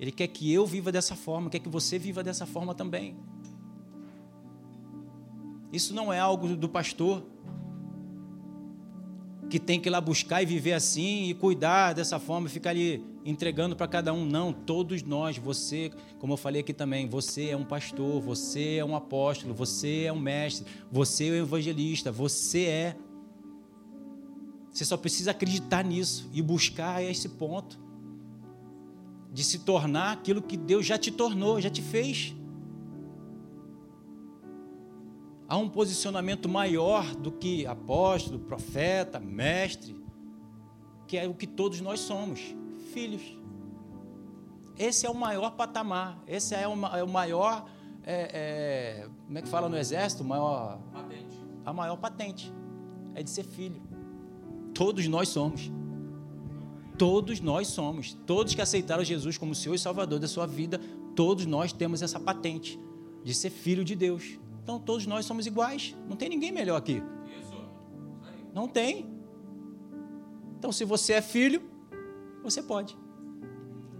[0.00, 3.14] Ele quer que eu viva dessa forma, quer que você viva dessa forma também.
[5.76, 7.22] Isso não é algo do pastor
[9.50, 13.04] que tem que ir lá buscar e viver assim e cuidar dessa forma, ficar ali
[13.26, 14.24] entregando para cada um.
[14.24, 18.84] Não, todos nós, você, como eu falei aqui também, você é um pastor, você é
[18.86, 22.96] um apóstolo, você é um mestre, você é um evangelista, você é.
[24.72, 27.78] Você só precisa acreditar nisso e buscar esse ponto
[29.30, 32.34] de se tornar aquilo que Deus já te tornou, já te fez.
[35.48, 39.96] Há um posicionamento maior do que apóstolo, profeta, mestre,
[41.06, 42.40] que é o que todos nós somos,
[42.92, 43.22] filhos.
[44.78, 47.66] Esse é o maior patamar, esse é o, é o maior,
[48.02, 50.24] é, é, como é que fala no exército?
[50.24, 51.36] Maior, patente.
[51.64, 52.52] A maior patente
[53.14, 53.80] é de ser filho.
[54.74, 55.70] Todos nós somos.
[56.98, 58.14] Todos nós somos.
[58.26, 60.78] Todos que aceitaram Jesus como Senhor e Salvador da sua vida,
[61.14, 62.78] todos nós temos essa patente
[63.24, 64.38] de ser filho de Deus.
[64.66, 65.94] Então todos nós somos iguais.
[66.08, 67.00] Não tem ninguém melhor aqui.
[68.52, 69.06] Não tem.
[70.58, 71.62] Então, se você é filho,
[72.42, 72.98] você pode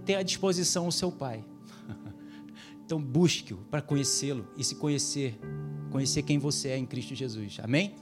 [0.04, 1.44] ter à disposição o seu pai.
[2.84, 5.36] Então, busque-o para conhecê-lo e se conhecer,
[5.90, 7.58] conhecer quem você é em Cristo Jesus.
[7.60, 7.96] Amém?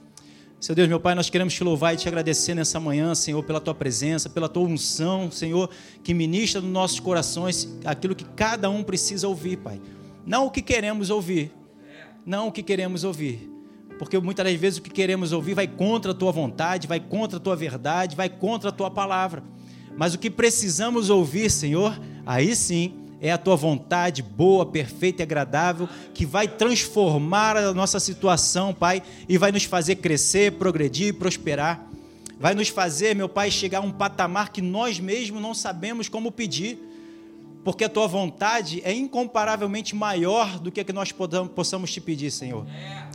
[0.59, 3.59] Seu Deus, meu Pai, nós queremos te louvar e te agradecer nessa manhã, Senhor, pela
[3.59, 5.71] tua presença, pela tua unção, Senhor,
[6.03, 9.81] que ministra nos nossos corações aquilo que cada um precisa ouvir, Pai.
[10.23, 11.51] Não o que queremos ouvir,
[12.25, 13.49] não o que queremos ouvir,
[13.99, 17.37] porque muitas das vezes o que queremos ouvir vai contra a tua vontade, vai contra
[17.37, 19.43] a tua verdade, vai contra a tua palavra.
[19.95, 25.23] Mas o que precisamos ouvir, Senhor, aí sim é a tua vontade boa, perfeita e
[25.23, 31.87] agradável que vai transformar a nossa situação, Pai, e vai nos fazer crescer, progredir, prosperar.
[32.37, 36.31] Vai nos fazer, meu Pai, chegar a um patamar que nós mesmos não sabemos como
[36.31, 36.77] pedir
[37.65, 41.11] porque a tua vontade é incomparavelmente maior do que a que nós
[41.55, 42.63] possamos te pedir, Senhor.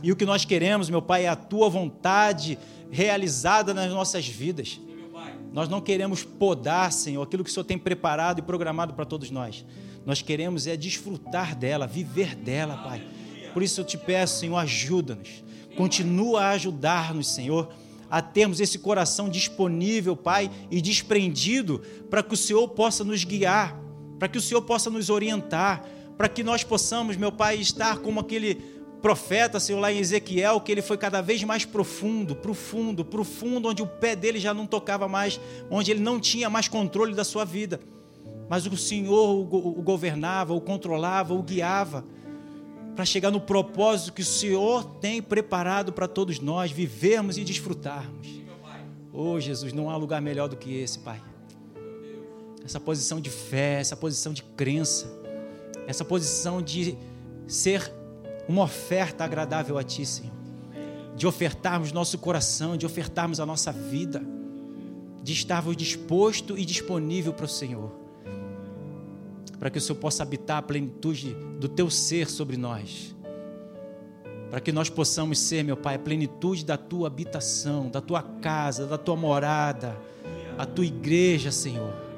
[0.03, 2.59] E o que nós queremos, meu Pai, é a tua vontade
[2.91, 4.77] realizada nas nossas vidas.
[5.53, 9.31] Nós não queremos podar, Senhor, aquilo que o Senhor tem preparado e programado para todos
[9.31, 9.65] nós.
[10.05, 13.07] Nós queremos é desfrutar dela, viver dela, Pai.
[13.53, 15.45] Por isso eu te peço, Senhor, ajuda-nos.
[15.77, 17.71] Continua a ajudar-nos, Senhor,
[18.09, 23.80] a termos esse coração disponível, Pai, e desprendido para que o Senhor possa nos guiar
[24.21, 25.83] para que o Senhor possa nos orientar,
[26.15, 28.53] para que nós possamos, meu Pai, estar como aquele
[29.01, 33.81] profeta, Senhor, lá em Ezequiel, que ele foi cada vez mais profundo, profundo, profundo, onde
[33.81, 35.41] o pé dele já não tocava mais,
[35.71, 37.79] onde ele não tinha mais controle da sua vida.
[38.47, 42.05] Mas o Senhor o governava, o controlava, o guiava,
[42.95, 48.27] para chegar no propósito que o Senhor tem preparado para todos nós vivermos e desfrutarmos.
[49.11, 51.30] Oh, Jesus, não há lugar melhor do que esse, Pai
[52.71, 55.05] essa posição de fé, essa posição de crença,
[55.87, 56.97] essa posição de
[57.45, 57.91] ser
[58.47, 60.31] uma oferta agradável a Ti, Senhor.
[61.17, 64.23] De ofertarmos nosso coração, de ofertarmos a nossa vida,
[65.21, 67.91] de estarmos disposto e disponível para o Senhor,
[69.59, 73.13] para que o Senhor possa habitar a plenitude do Teu ser sobre nós,
[74.49, 78.87] para que nós possamos ser, meu Pai, a plenitude da Tua habitação, da Tua casa,
[78.87, 79.97] da Tua morada,
[80.57, 82.10] a Tua igreja, Senhor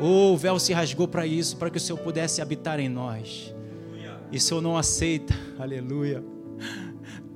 [0.00, 3.54] O véu se rasgou para isso, para que o Senhor pudesse habitar em nós.
[4.30, 6.24] E o Senhor não aceita, aleluia,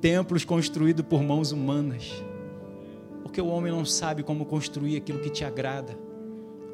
[0.01, 2.11] templos construídos por mãos humanas.
[3.21, 5.97] Porque o homem não sabe como construir aquilo que te agrada.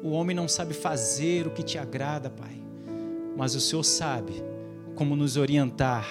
[0.02, 2.62] O homem não sabe fazer o que te agrada, Pai.
[3.36, 4.42] Mas o Senhor sabe
[4.94, 6.06] como nos orientar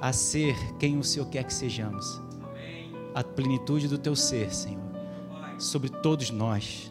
[0.00, 2.20] a ser quem o Senhor quer que sejamos.
[3.14, 4.80] A plenitude do teu ser, Senhor,
[5.58, 6.90] sobre todos nós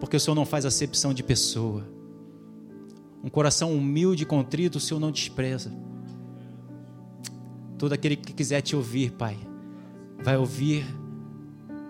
[0.00, 1.86] porque o Senhor não faz acepção de pessoa.
[3.22, 5.72] Um coração humilde e contrito, o Senhor não despreza.
[7.78, 9.36] Todo aquele que quiser te ouvir, Pai,
[10.22, 10.86] vai ouvir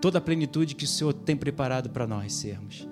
[0.01, 2.87] toda a plenitude que o Senhor tem preparado para nós sermos.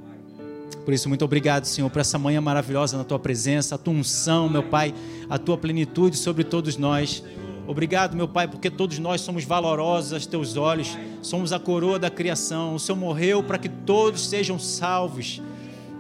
[0.84, 4.48] Por isso, muito obrigado, Senhor, por essa manhã maravilhosa na tua presença, a tua unção,
[4.48, 4.94] meu Pai,
[5.28, 7.24] a tua plenitude sobre todos nós.
[7.68, 12.12] Obrigado, meu Pai, porque todos nós somos valorosos aos teus olhos, somos a coroa da
[12.12, 12.76] criação.
[12.76, 15.42] O Senhor morreu para que todos sejam salvos.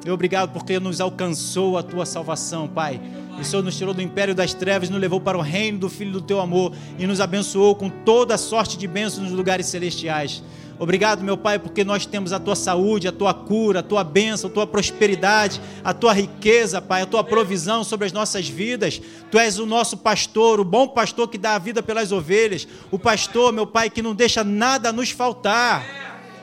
[0.05, 3.01] E obrigado porque nos alcançou a tua salvação, Pai.
[3.39, 6.11] O Senhor nos tirou do império das trevas, nos levou para o reino do Filho
[6.11, 10.43] do teu amor e nos abençoou com toda sorte de bênçãos nos lugares celestiais.
[10.77, 14.49] Obrigado, meu Pai, porque nós temos a tua saúde, a tua cura, a tua bênção,
[14.49, 19.01] a tua prosperidade, a tua riqueza, Pai, a tua provisão sobre as nossas vidas.
[19.31, 22.99] Tu és o nosso pastor, o bom pastor que dá a vida pelas ovelhas, o
[22.99, 25.85] pastor, meu Pai, que não deixa nada nos faltar.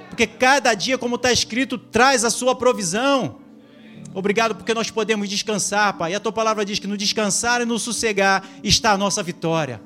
[0.09, 3.37] Porque cada dia, como está escrito, traz a sua provisão.
[4.14, 6.12] Obrigado porque nós podemos descansar, Pai.
[6.12, 9.80] E a tua palavra diz que no descansar e no sossegar está a nossa vitória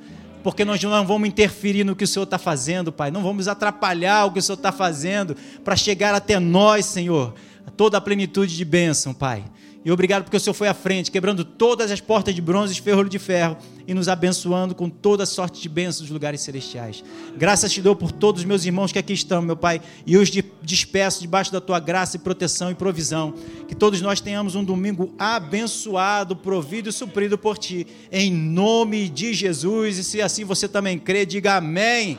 [0.47, 3.11] porque nós não vamos interferir no que o Senhor está fazendo, Pai.
[3.11, 5.35] Não vamos atrapalhar o que o Senhor está fazendo
[5.65, 7.35] para chegar até nós, Senhor,
[7.77, 9.45] toda a plenitude de bênção, Pai.
[9.85, 12.81] E obrigado porque o Senhor foi à frente, quebrando todas as portas de bronze e
[12.81, 13.57] ferrolho de ferro
[13.87, 17.05] e nos abençoando com toda sorte de bênçãos dos lugares celestiais.
[17.37, 20.31] Graças te dou por todos os meus irmãos que aqui estão, meu Pai, e os
[20.63, 23.35] despeço debaixo da tua graça e proteção e provisão.
[23.69, 29.33] Que todos nós tenhamos um domingo abençoado, provido e suprido por ti, em nome de
[29.33, 29.99] Jesus.
[29.99, 32.19] E se assim você também crê, diga amém.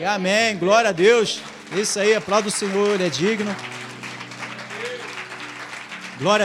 [0.00, 0.56] E amém.
[0.56, 1.40] Glória a Deus.
[1.76, 3.54] Isso aí, aplauda o Senhor, é digno.
[6.18, 6.36] Glória